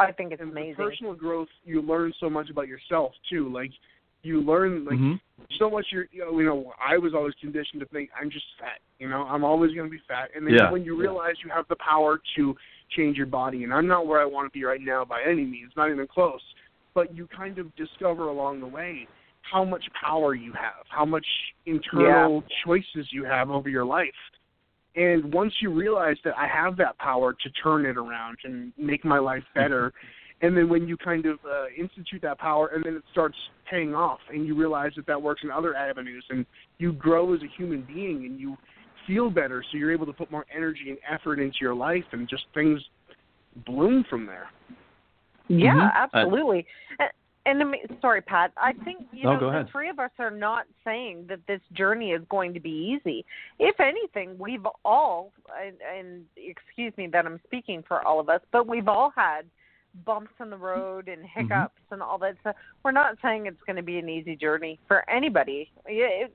[0.00, 0.74] I think it's and the amazing.
[0.74, 3.52] personal growth, you learn so much about yourself too.
[3.52, 3.70] Like
[4.24, 5.20] you learn like Mhm.
[5.58, 5.86] so much.
[5.92, 8.80] You're, you know, you know, I was always conditioned to think I'm just fat.
[8.98, 10.30] You know, I'm always going to be fat.
[10.34, 10.70] And then Yeah.
[10.72, 12.56] when you realize you have the power to
[12.90, 15.44] change your body, and I'm not where I want to be right now by any
[15.44, 16.42] means, not even close.
[16.94, 19.06] But you kind of discover along the way
[19.50, 21.26] how much power you have, how much
[21.66, 24.08] internal choices you have over your life.
[24.94, 29.04] And once you realize that I have that power to turn it around and make
[29.04, 29.92] my life better,
[30.42, 33.36] and then when you kind of uh, institute that power and then it starts
[33.70, 36.44] paying off and you realize that that works in other avenues and
[36.78, 38.56] you grow as a human being and you
[39.06, 42.28] feel better so you're able to put more energy and effort into your life and
[42.28, 42.80] just things
[43.66, 44.48] bloom from there
[45.58, 45.86] Yeah, Mhm.
[45.86, 46.66] Uh, absolutely.
[46.98, 47.10] and,
[47.46, 48.52] and I mean, sorry, Pat.
[48.56, 52.12] I think you No, know the three of us are not saying that this journey
[52.12, 53.24] is going to be easy.
[53.58, 58.40] If anything, we've all and, and excuse me that I'm speaking for all of us,
[58.52, 59.42] but we've all had
[60.06, 61.40] bumps in the road and Mm-hmm.
[61.40, 62.56] hiccups and all that stuff.
[62.82, 65.70] We're not saying it's going to be an easy journey for anybody,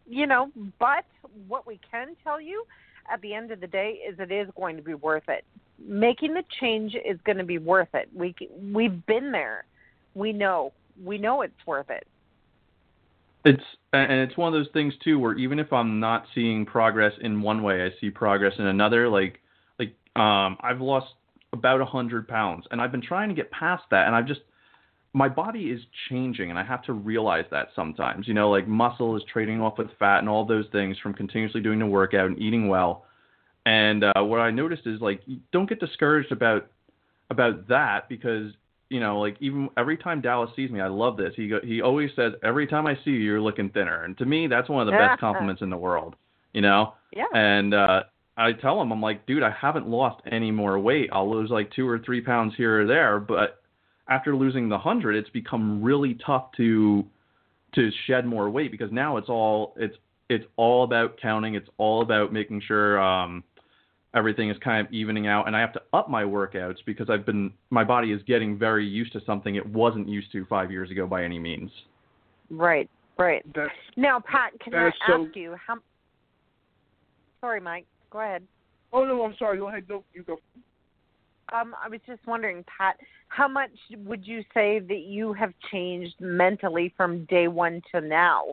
[0.06, 0.52] you know.
[0.80, 1.06] But
[1.48, 2.66] what we can tell you
[3.12, 5.44] at the end of the day is it is going to be worth it.
[5.86, 8.10] Making the change is going to be worth it.
[8.14, 8.36] We
[8.74, 9.66] we've been there.
[10.16, 10.74] We know.
[11.04, 12.08] We know it's worth it.
[13.46, 13.64] It's
[13.94, 17.42] and it's one of those things too where even if I'm not seeing progress in
[17.42, 19.08] one way, I see progress in another.
[19.08, 19.40] Like
[19.80, 21.14] like um I've lost
[21.54, 24.42] about a hundred pounds and I've been trying to get past that and I've just
[25.14, 28.28] my body is changing and I have to realize that sometimes.
[28.28, 31.62] You know, like muscle is trading off with fat and all those things from continuously
[31.62, 33.06] doing the workout and eating well.
[33.68, 36.68] And uh, what I noticed is like don't get discouraged about
[37.30, 38.54] about that because
[38.88, 41.34] you know like even every time Dallas sees me, I love this.
[41.36, 44.26] He go, he always says every time I see you, you're looking thinner, and to
[44.26, 46.16] me that's one of the best compliments in the world.
[46.54, 47.26] You know, Yeah.
[47.34, 48.04] and uh,
[48.38, 51.10] I tell him I'm like, dude, I haven't lost any more weight.
[51.12, 53.62] I'll lose like two or three pounds here or there, but
[54.08, 57.06] after losing the hundred, it's become really tough to
[57.76, 59.98] to shed more weight because now it's all it's
[60.30, 61.56] it's all about counting.
[61.56, 63.44] It's all about making sure um,
[64.14, 67.26] everything is kind of evening out, and I have to up my workouts because I've
[67.26, 70.92] been my body is getting very used to something it wasn't used to five years
[70.92, 71.72] ago by any means.
[72.50, 72.90] Right.
[73.18, 73.44] Right.
[73.56, 75.76] That's Now, Pat, can I is so- ask you how?
[77.42, 77.86] Sorry, Mike.
[78.12, 78.44] Go ahead.
[78.94, 79.58] oh no, I'm sorry.
[79.58, 79.86] Go ahead.
[79.90, 80.38] No, you go.
[81.54, 82.98] Um, I was just wondering, Pat,
[83.30, 83.70] how much
[84.06, 88.44] would you say that you have changed mentally from day one to now?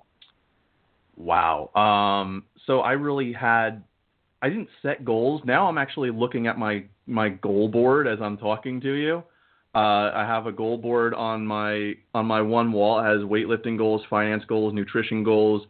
[1.17, 1.71] Wow.
[1.75, 3.83] Um, so I really had,
[4.45, 5.41] I didn't set goals.
[5.47, 9.23] Now I'm actually looking at my my goal board as I'm talking to you.
[9.75, 13.01] Uh, I have a goal board on my on my one wall.
[13.01, 15.63] It has weightlifting goals, finance goals, nutrition goals,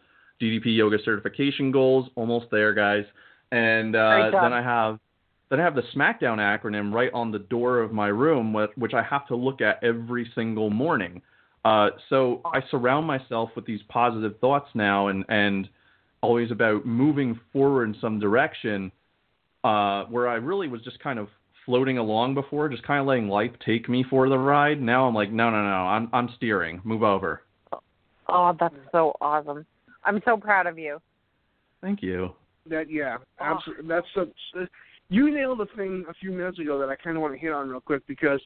[0.42, 2.08] DDP yoga certification goals.
[2.16, 3.04] Almost there, guys.
[3.52, 4.98] And uh, then I have
[5.50, 8.92] then I have the SmackDown acronym right on the door of my room, which, which
[8.92, 11.22] I have to look at every single morning.
[11.64, 15.68] Uh, so I surround myself with these positive thoughts now, and and
[16.24, 18.90] always about moving forward in some direction.
[19.62, 21.28] Uh, where I really was just kind of
[21.64, 24.80] floating along before, just kind of letting life take me for the ride.
[24.80, 26.82] Now I'm like, no, no, no, I'm I'm steering.
[26.84, 27.42] Move over.
[28.28, 29.64] Oh, that's so awesome.
[30.04, 31.00] I'm so proud of you.
[31.80, 32.32] Thank you.
[32.68, 33.44] That yeah, Oh.
[33.44, 33.88] absolutely.
[33.88, 34.66] That's a,
[35.08, 37.52] you nailed the thing a few minutes ago that I kind of want to hit
[37.52, 38.40] on real quick because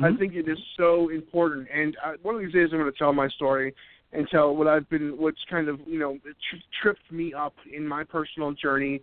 [0.00, 0.18] I Mhm.
[0.18, 1.68] think it is so important.
[1.72, 3.74] And uh, one of these days I'm going to tell my story
[4.12, 7.86] and so what I've been, what's kind of you know tri- tripped me up in
[7.86, 9.00] my personal journey.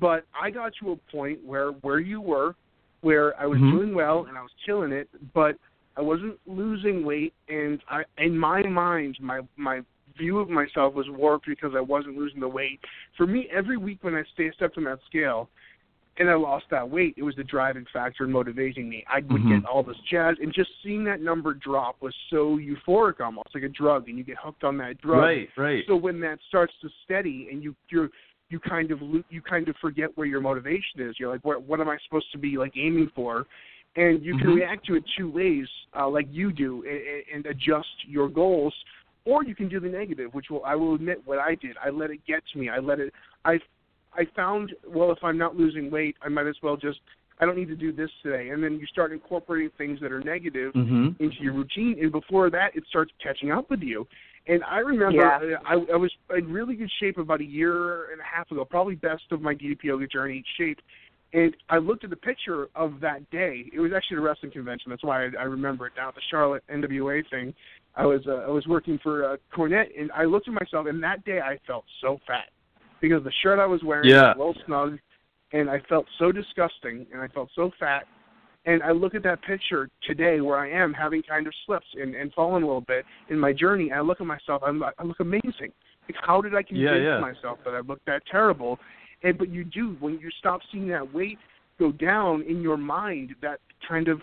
[0.00, 2.54] But I got to a point where where you were,
[3.02, 3.70] where I was Mhm.
[3.70, 5.56] doing well and I was killing it, but
[5.96, 9.82] I wasn't losing weight, and I in my mind my my
[10.16, 12.80] view of myself was warped because I wasn't losing the weight.
[13.16, 15.50] For me, every week when I stay, stepped on that scale,
[16.18, 19.04] and I lost that weight, it was the driving factor and motivating me.
[19.08, 19.48] I would Mhm.
[19.48, 23.64] get all this jazz, and just seeing that number drop was so euphoric, almost like
[23.64, 25.20] a drug, and you get hooked on that drug.
[25.20, 25.84] Right, right.
[25.86, 28.10] So when that starts to steady, and you you're
[28.48, 31.18] you kind of you kind of forget where your motivation is.
[31.18, 33.46] You're like, what what am I supposed to be like aiming for?
[33.96, 34.56] And you can Mhm.
[34.56, 38.74] react to it two ways, uh, like you do, and, and adjust your goals,
[39.24, 41.76] or you can do the negative, which will I will admit what I did.
[41.82, 42.68] I let it get to me.
[42.68, 43.12] I let it.
[43.44, 43.58] I
[44.16, 47.00] I found well, if I'm not losing weight, I might as well just
[47.38, 48.48] I don't need to do this today.
[48.48, 51.20] And then you start incorporating things that are negative Mhm.
[51.20, 54.06] into your routine, and before that, it starts catching up with you.
[54.46, 55.58] And I remember Yeah.
[55.58, 58.64] uh, I, I was in really good shape about a year and a half ago,
[58.64, 60.80] probably best of my DDP yoga journey shape.
[61.32, 63.68] And I looked at the picture of that day.
[63.72, 64.90] It was actually a wrestling convention.
[64.90, 66.10] That's why I, I remember it now.
[66.12, 67.52] The Charlotte NWA thing.
[67.96, 71.02] I was uh, I was working for uh, Cornette, and I looked at myself, and
[71.02, 72.48] that day I felt so fat
[73.00, 74.34] because the shirt I was wearing Yeah.
[74.36, 74.98] was little snug,
[75.52, 78.06] and I felt so disgusting, and I felt so fat.
[78.64, 82.16] And I look at that picture today where I am having kind of slips and,
[82.16, 83.90] and fallen a little bit in my journey.
[83.90, 85.72] And I look at myself, I'm, I look amazing.
[86.08, 87.20] Like, how did I convince Yeah, yeah.
[87.20, 88.80] myself that I look that terrible?
[89.22, 91.38] And but you do when you stop seeing that weight
[91.78, 94.20] go down in your mind, that kind of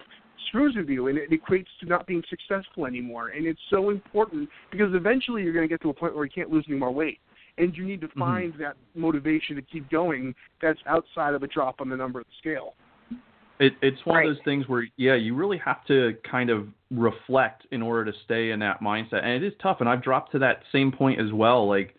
[0.48, 3.30] screws with you, and it equates to not being successful anymore.
[3.30, 6.32] And it's so important because eventually you're going to get to a point where you
[6.32, 7.20] can't lose any more weight,
[7.58, 10.34] and you need to find that motivation to keep going.
[10.62, 12.74] That's outside of a drop on the number of the scale.
[13.60, 14.28] It, it's one Right.
[14.28, 18.18] of those things where, yeah, you really have to kind of reflect in order to
[18.26, 19.78] stay in that mindset, and it is tough.
[19.80, 21.68] And I've dropped to that same point as well.
[21.68, 21.96] Like,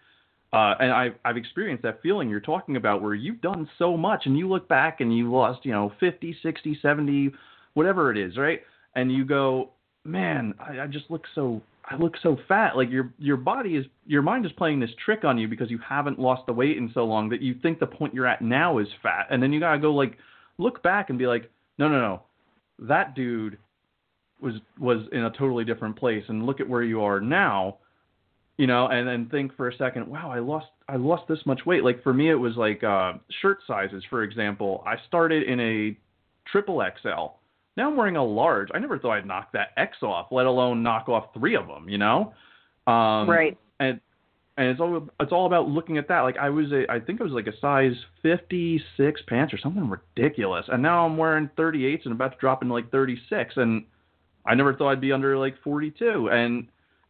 [0.52, 4.26] uh, and I've I've experienced that feeling you're talking about, where you've done so much,
[4.26, 7.32] and you look back and you lost, you know, 50, 60, 70,
[7.74, 8.61] whatever it is, right?
[8.96, 9.70] And you go,
[10.05, 11.62] man, I, I just look so.
[11.87, 12.76] I look so fat.
[12.76, 15.78] Like your your body is your mind is playing this trick on you because you
[15.87, 18.78] haven't lost the weight in so long that you think the point you're at now
[18.78, 20.16] is fat, and then you gotta go like
[20.59, 22.22] look back and be like, no, no, no,
[22.78, 23.59] that dude
[24.41, 26.24] was was in a totally different place.
[26.28, 27.78] And look at where you are now
[28.57, 31.61] you know and then think for a second wow i lost i lost this much
[31.66, 31.85] weight.
[31.85, 34.82] Like for me it was like uh shirt sizes for example.
[34.87, 35.97] I started in a
[36.51, 37.37] triple xl
[37.76, 40.82] now i'm wearing a large i never thought i'd knock that x off let alone
[40.82, 42.32] knock off three of them you know
[42.86, 43.56] um right.
[43.80, 44.00] and
[44.56, 46.20] and it's all it's all about looking at that.
[46.20, 49.88] Like I was a I think I was like a size 56 pants or something
[49.88, 53.84] ridiculous, and now I'm wearing 38s and about to drop into like 36, and
[54.46, 56.28] I never thought I'd be under like 42.
[56.30, 56.68] And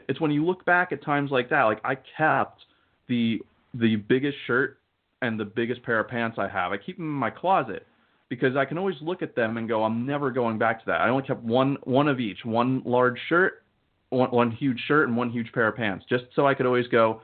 [0.09, 2.65] it's when you look back at times like that, like I kept
[3.09, 3.41] the
[3.75, 4.79] the biggest shirt
[5.21, 6.73] and the biggest pair of pants I have.
[6.73, 7.87] I keep them in my closet
[8.35, 11.01] because I can always look at them and go, I'm never going back to that.
[11.01, 13.65] I only kept one one of each, one large shirt,
[14.11, 16.89] one, one huge shirt, and one huge pair of pants, just so I could always
[16.89, 17.21] go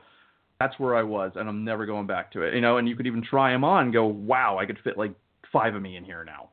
[0.61, 2.53] that's where I was, and I'm never going back to it.
[2.53, 4.95] You know, and you could even try them on and go, wow, I could fit
[4.95, 5.11] like
[5.51, 6.49] five of me in here now.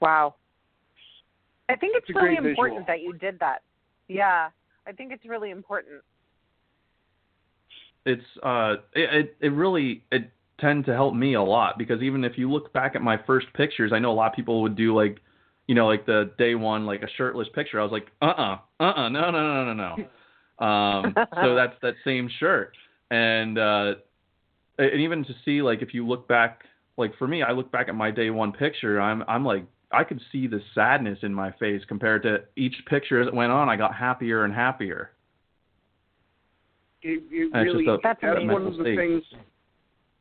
[0.00, 0.34] Wow.
[1.68, 2.84] I think it's, It's really important visual.
[2.86, 3.62] that you did that.
[4.08, 4.48] Yeah.
[4.86, 6.02] I think it's really important.
[8.06, 10.30] It's uh, it it, it really it
[10.62, 13.46] tend to help me a lot because even if you look back at my first
[13.52, 15.18] pictures, I know a lot of people would do like,
[15.66, 17.80] you know, like the day one like a shirtless picture.
[17.80, 20.04] I was like, uh uh-uh, uh, uh uh, no no no no no.
[20.58, 22.76] Um, so that's that same shirt,
[23.10, 23.94] and uh,
[24.78, 26.64] and even to see like if you look back,
[26.96, 30.04] like for me, I look back at my day one picture, I'm I'm like I
[30.04, 33.68] could see the sadness in my face compared to each picture as it went on.
[33.68, 35.10] I got happier and happier.
[37.02, 39.24] It, it really a That's that's one of the things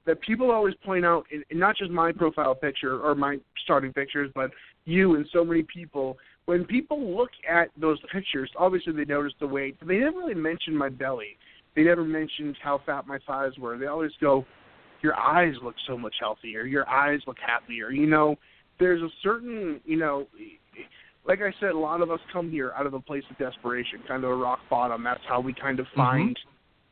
[0.06, 3.94] that people always point out, and and not just my profile picture or my starting
[3.94, 4.52] pictures, but
[4.86, 6.18] you and so many people.
[6.46, 10.34] When people look at those pictures, obviously they notice the weight, but they never really
[10.34, 11.38] mention my belly.
[11.76, 13.78] They never mentioned how fat my thighs were.
[13.78, 14.46] They always go,
[15.02, 16.64] "Your eyes look so much healthier.
[16.64, 18.38] Your eyes look happier." You know,
[18.80, 20.28] there's a certain, you know,
[21.26, 24.00] like I said, a lot of us come here out of a place of desperation,
[24.08, 25.04] kind of a rock bottom.
[25.04, 26.02] That's how we kind of mm-hmm.
[26.02, 26.40] find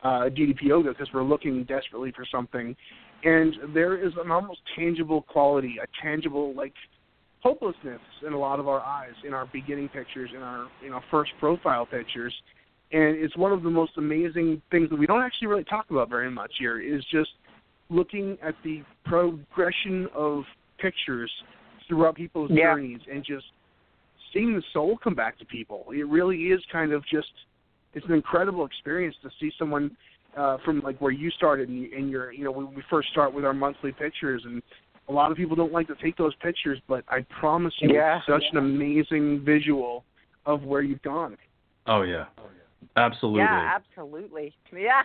[0.03, 2.75] uh, DDP yoga because we're looking desperately for something.
[3.23, 6.73] And there is an almost tangible quality, a tangible like
[7.41, 11.03] hopelessness in a lot of our eyes, in our beginning pictures, in our in our
[11.11, 12.33] first profile pictures.
[12.91, 16.09] And it's one of the most amazing things that we don't actually really talk about
[16.09, 17.29] very much here is just
[17.89, 20.43] looking at the progression of
[20.79, 21.31] pictures
[21.87, 22.73] throughout people's Yeah.
[22.73, 23.45] journeys and just
[24.33, 25.85] seeing the soul come back to people.
[25.91, 27.31] It really is kind of just
[27.93, 29.95] it's an incredible experience to see someone
[30.37, 33.09] uh, from like where you started and, you, and you're you know when we first
[33.09, 34.61] start with our monthly pictures and
[35.07, 38.17] a lot of people don't like to take those pictures but I promise you Yeah.
[38.17, 40.03] it's such an amazing visual
[40.45, 41.37] of where you've gone.
[41.87, 42.25] Oh yeah.
[42.37, 43.39] Oh yeah, absolutely.
[43.39, 44.53] Yeah, absolutely.
[44.71, 45.03] Yeah.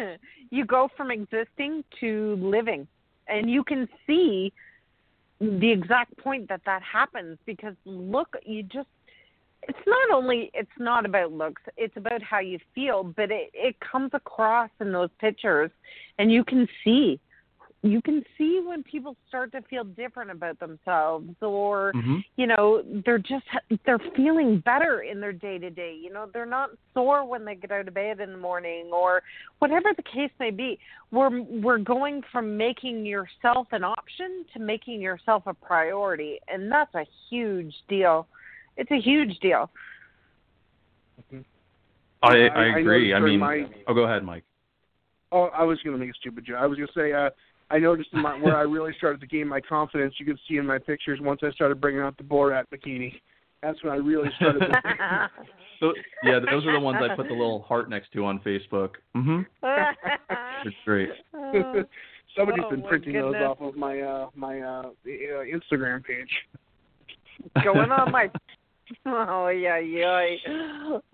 [0.50, 2.86] you go from existing to living,
[3.28, 4.52] and you can see
[5.40, 8.88] the exact point that that happens because look, you just
[9.62, 13.76] it's not only it's not about looks, it's about how you feel, but it it
[13.80, 15.70] comes across in those pictures
[16.18, 17.20] and you can see.
[17.82, 22.24] You can see when people start to feel different about themselves or Mhm.
[22.36, 23.46] you know they're just
[23.84, 27.54] they're feeling better in their day to day you know they're not sore when they
[27.54, 29.22] get out of bed in the morning or
[29.60, 30.78] whatever the case may be.
[31.12, 36.94] We're we're going from making yourself an option to making yourself a priority and that's
[36.96, 38.26] a huge deal
[38.78, 39.70] it's a huge deal
[42.22, 43.10] I, I- I I agree.
[43.10, 44.44] noticed I, mean, my- oh, go ahead, Mike.
[45.30, 46.56] Oh, I was going to make a stupid joke.
[46.58, 47.30] I was going to say uh,
[47.70, 50.14] I noticed in my, where I really started to gain my confidence.
[50.18, 53.12] You could see in my pictures once I started bringing out the Borat bikini.
[53.62, 54.60] That's when I really started.
[54.60, 55.30] to
[55.80, 55.92] So,
[56.24, 58.90] yeah, those are the ones I put the little heart next to on Facebook.
[59.16, 59.40] Mm-hmm.
[60.66, 61.10] It's great.
[62.36, 66.28] Somebody's Oh, been my printing those off of my uh my uh, uh Instagram page.
[67.62, 68.28] going on my
[69.06, 70.26] oh yeah yeah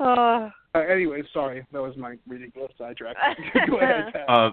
[0.01, 0.51] oh.
[0.75, 3.17] Uh, anyway, sorry, that was my ridiculous sidetrack.
[3.69, 4.13] Go ahead.
[4.29, 4.51] Uh,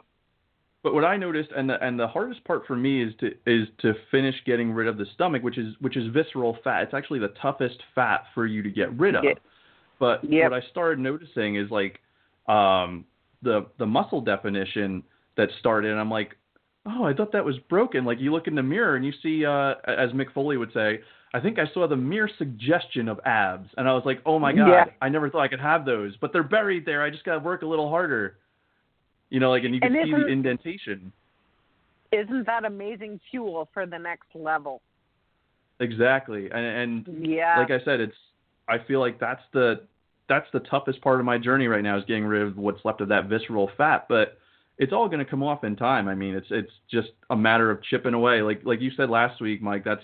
[0.83, 3.67] but what I noticed, and the and the hardest part for me is to is
[3.81, 6.83] to finish getting rid of the stomach, which is which is visceral fat.
[6.83, 9.23] It's actually the toughest fat for you to get rid of.
[9.23, 9.33] Yeah.
[9.99, 10.51] But Yep.
[10.51, 11.99] what I started noticing is like
[12.47, 13.05] um,
[13.43, 15.03] the the muscle definition
[15.37, 16.35] that started, and I'm like,
[16.87, 18.03] oh, I thought that was broken.
[18.03, 21.01] Like you look in the mirror and you see, uh, as Mick Foley would say,
[21.33, 24.51] I think I saw the mere suggestion of abs, and I was like, oh my
[24.51, 24.85] god, Yeah.
[25.01, 27.01] I never thought I could have those, but they're buried there.
[27.03, 28.37] I just got to work a little harder.
[29.29, 31.13] You know, like, and you can And see the indentation.
[32.11, 34.81] isn't that amazing fuel for the next level
[35.79, 38.15] Exactly, and, and yeah like I said, it's.
[38.67, 39.81] I feel like that's the
[40.29, 43.01] that's the toughest part of my journey right now is getting rid of what's left
[43.01, 44.37] of that visceral fat, but
[44.77, 46.07] it's all going to come off in time.
[46.07, 48.41] I mean, it's it's just a matter of chipping away.
[48.41, 49.83] Like like you said last week, Mike.
[49.83, 50.03] That's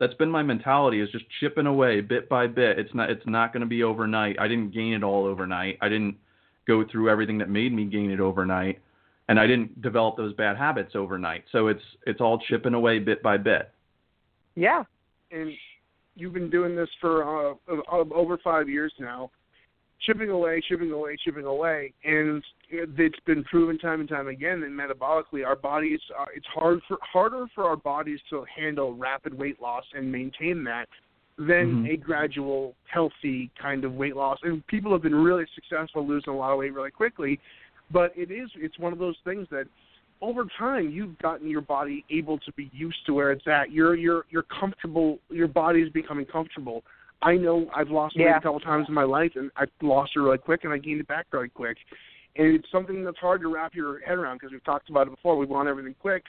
[0.00, 2.78] that's been my mentality is just chipping away bit by bit.
[2.78, 4.36] It's not it's not going to be overnight.
[4.40, 5.78] I didn't gain it all overnight.
[5.80, 6.16] I didn't
[6.66, 8.80] go through everything that made me gain it overnight,
[9.28, 11.44] and I didn't develop those bad habits overnight.
[11.52, 13.70] So it's it's all chipping away bit by bit.
[14.56, 14.84] Yeah.
[15.30, 15.52] and
[16.16, 17.54] you've been doing this for uh,
[17.90, 19.30] over five years now,
[20.06, 22.42] chipping away, chipping away, chipping away, and
[22.74, 26.98] it's been proven time and time again that metabolically our bodies uh, it's hard for
[27.00, 30.88] harder for our bodies to handle rapid weight loss and maintain that
[31.36, 31.92] than Mhm.
[31.92, 34.38] a gradual healthy kind of weight loss.
[34.44, 37.40] And people have been really successful losing a lot of weight really quickly
[37.90, 39.66] but it is it's one of those things that
[40.22, 43.72] over time you've gotten your body able to be used to where it's at.
[43.72, 46.82] You're you're you're comfortable your body's becoming comfortable.
[47.22, 50.20] I know i've lost weight a couple times in my life and i lost it
[50.20, 51.78] really quick and i gained it back really quick
[52.36, 55.10] and it's something that's hard to wrap your head around because we've talked about it
[55.10, 55.36] before.
[55.36, 56.24] We want everything quick.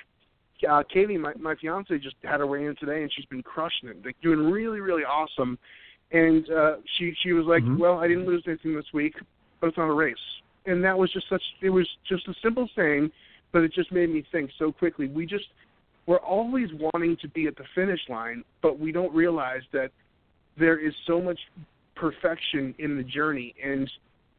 [0.68, 3.90] Uh katie my my fiance just had her weigh in today and she's been crushing
[3.90, 5.58] it like doing really really awesome.
[6.12, 7.78] And uh she she was like Mhm.
[7.78, 9.16] well i didn't lose anything this week
[9.60, 10.16] but it's not a race.
[10.66, 13.12] And that was just such it was just a simple saying
[13.52, 15.08] but it just made me think so quickly.
[15.08, 15.46] We just
[16.06, 19.92] we're always wanting to be at the finish line but we don't realize that
[20.58, 21.40] there is so much
[21.96, 23.54] perfection in the journey.
[23.64, 23.90] And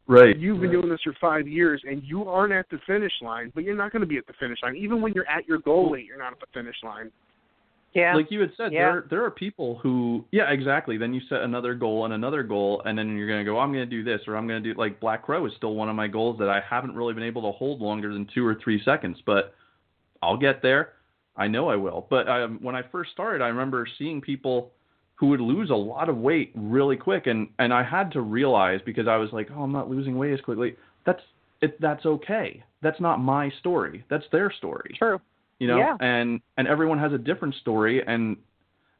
[0.09, 0.38] Right.
[0.38, 3.64] you've been doing this for five years and you aren't at the finish line but
[3.64, 5.90] you're not going to be at the finish line even when you're at your goal
[5.90, 7.11] weight you're not at the finish line
[7.92, 8.14] Yeah.
[8.14, 8.90] Like you had said, Yeah.
[8.90, 10.98] there there are people who yeah, exactly.
[10.98, 13.86] Then you set another goal and another goal and then you're gonna go, I'm gonna
[13.86, 16.38] do this or I'm gonna do like Black Crow is still one of my goals
[16.38, 19.54] that I haven't really been able to hold longer than two or three seconds, but
[20.22, 20.92] I'll get there.
[21.36, 22.07] I know I will.
[22.09, 24.72] But um, when I first started, I remember seeing people
[25.16, 28.80] who would lose a lot of weight really quick, and and I had to realize
[28.86, 30.76] because I was like, oh, I'm not losing weight as quickly.
[31.04, 31.22] That's
[31.60, 31.80] it.
[31.80, 32.62] That's okay.
[32.82, 34.04] That's not my story.
[34.10, 35.18] That's their story True.
[35.58, 35.96] you know Yeah.
[36.00, 38.36] and and everyone has a different story and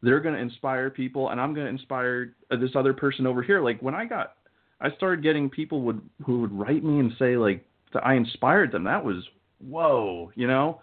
[0.03, 3.43] they're going to inspire people and i'm going to inspire uh, this other person over
[3.43, 4.35] here like when i got
[4.81, 8.71] i started getting people would who would write me and say like that i inspired
[8.73, 9.25] them that was
[9.67, 10.81] whoa you know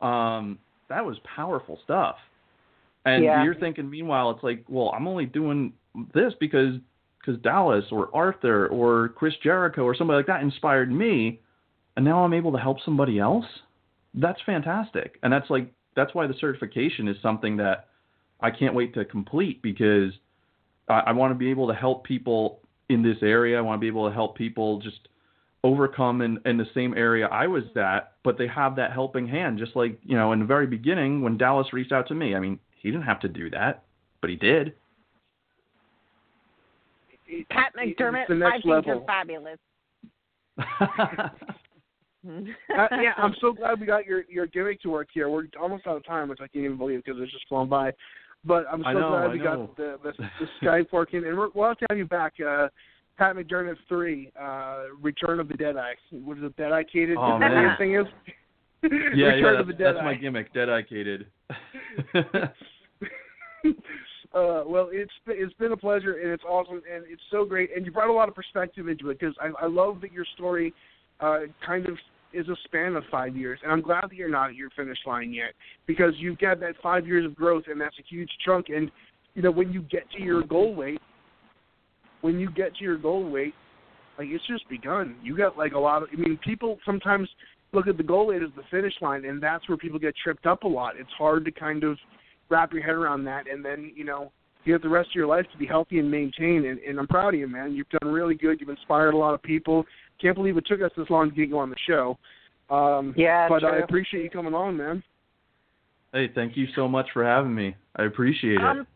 [0.00, 0.58] um
[0.88, 2.16] that was powerful stuff
[3.06, 3.42] and Yeah.
[3.42, 5.72] you're thinking meanwhile it's like well i'm only doing
[6.12, 6.74] this because
[7.18, 11.40] because dallas or arthur or chris jericho or somebody like that inspired me
[11.96, 13.46] and now i'm able to help somebody else?
[14.18, 15.18] That's fantastic.
[15.22, 17.88] And that's like that's why the certification is something that
[18.40, 20.12] i can't wait to complete because
[20.88, 23.58] i, I want to be able to help people in this area.
[23.58, 25.08] I want to be able to help people just
[25.64, 29.58] overcome in, in the same area i was at but they have that helping hand
[29.58, 32.34] just like you know in the very beginning when dallas reached out to me.
[32.36, 33.84] I mean he didn't have to do that
[34.20, 34.74] but he did
[37.50, 39.58] Pat it- McDermott, it's the I next think level you're fabulous.
[40.58, 41.28] uh,
[43.02, 45.28] yeah, I'm so glad we got your your gimmick to work here.
[45.28, 47.92] We're almost out of time, which I can't even believe because it's just flown by.
[48.44, 49.44] But I'm so know, glad I we know.
[49.44, 52.34] got the, the the Skype working, and we're, we'll have to have you back.
[52.40, 52.68] Uh,
[53.18, 55.94] Pat McDermott three, uh, Return of the Deadeye.
[56.10, 56.56] What is it?
[56.56, 57.16] Deadeye cated?
[57.18, 57.64] Oh, is man.
[57.64, 58.06] the thing is?
[59.14, 61.26] Yeah yeah that's, that's my gimmick dead eye cated
[64.34, 67.86] uh, well, it's it's been a pleasure, and it's awesome, and it's so great, and
[67.86, 70.74] you brought a lot of perspective into it because I, I love that your story
[71.20, 71.96] uh, kind of
[72.32, 74.98] is a span of five years, and I'm glad that you're not at your finish
[75.06, 75.54] line yet
[75.86, 78.66] because you've got that five years of growth, and that's a huge chunk.
[78.68, 78.90] And
[79.34, 81.00] you know, when you get to your goal weight,
[82.20, 83.54] when you get to your goal weight,
[84.18, 85.16] like it's just begun.
[85.22, 86.08] You got like a lot of.
[86.12, 87.28] I mean, people sometimes
[87.76, 90.46] look at the goal weight as the finish line, and that's where people get tripped
[90.46, 90.94] up a lot.
[90.98, 91.98] It's hard to kind of
[92.48, 94.32] wrap your head around that, and then you know
[94.64, 96.64] you have the rest of your life to be healthy and maintain.
[96.64, 97.72] And, and I'm proud of you, man.
[97.72, 98.60] You've done really good.
[98.60, 99.84] You've inspired a lot of people.
[100.20, 102.18] Can't believe it took us this long to get you on the show.
[102.68, 105.04] Um, Yeah, but I appreciate you coming on, man.
[106.12, 108.86] hey thank you so much for having me i appreciate it Um,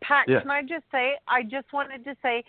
[0.00, 0.40] Pat, Yeah.
[0.40, 2.44] can I just say, I just wanted to say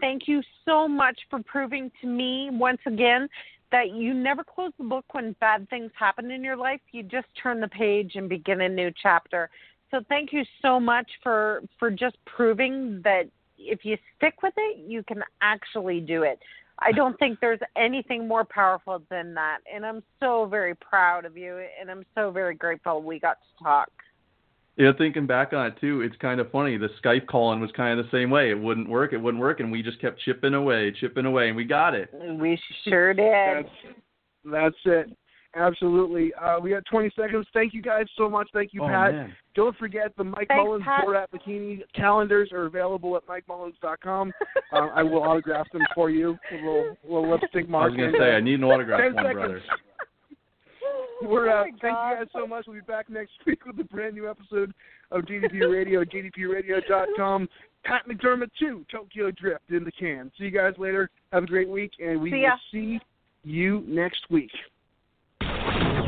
[0.00, 3.28] thank you so much for proving to me once again
[3.70, 6.80] that you never close the book when bad things happen in your life.
[6.92, 9.50] You just turn the page and begin a new chapter.
[9.90, 13.24] So thank you so much for for just proving that
[13.58, 16.38] if you stick with it, you can actually do it.
[16.80, 19.58] I don't think there's anything more powerful than that.
[19.72, 23.64] And I'm so very proud of you and I'm so very grateful we got to
[23.64, 23.90] talk.
[24.78, 26.76] Yeah, thinking back on it too, it's kind of funny.
[26.76, 28.50] The Skype calling was kind of the same way.
[28.50, 29.12] It wouldn't work.
[29.12, 32.10] It wouldn't work, and we just kept chipping away, chipping away, and we got it.
[32.40, 33.66] We sure did.
[33.66, 33.94] That's
[34.44, 35.16] that's it.
[35.56, 36.32] Absolutely.
[36.34, 37.46] Uh, we got 20 seconds.
[37.52, 38.48] Thank you guys so much.
[38.52, 39.12] Thank you, oh Pat.
[39.12, 41.04] man, Don't forget the Mike Thanks, Mullins Pat.
[41.04, 44.32] Borat Bikini calendars are available at MikeMullins.com.
[44.72, 46.36] uh, I will autograph them for you.
[46.52, 49.24] A little, little lipstick I was gonna say uh, I need an autograph, 10 one
[49.24, 49.34] seconds.
[49.34, 49.62] brother.
[51.28, 51.66] We're Oh out.
[51.66, 52.10] my Thank God.
[52.10, 52.66] you guys so much.
[52.66, 54.72] We'll be back next week with a brand new episode
[55.10, 57.48] of DDP Radio, DDPRadio.com.
[57.84, 58.84] Pat McDermott, too.
[58.90, 60.30] Tokyo Drift in the can.
[60.38, 61.10] See you guys later.
[61.32, 63.00] Have a great week, and we See will see
[63.44, 64.50] you next week.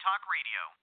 [0.00, 0.79] Talk Radio.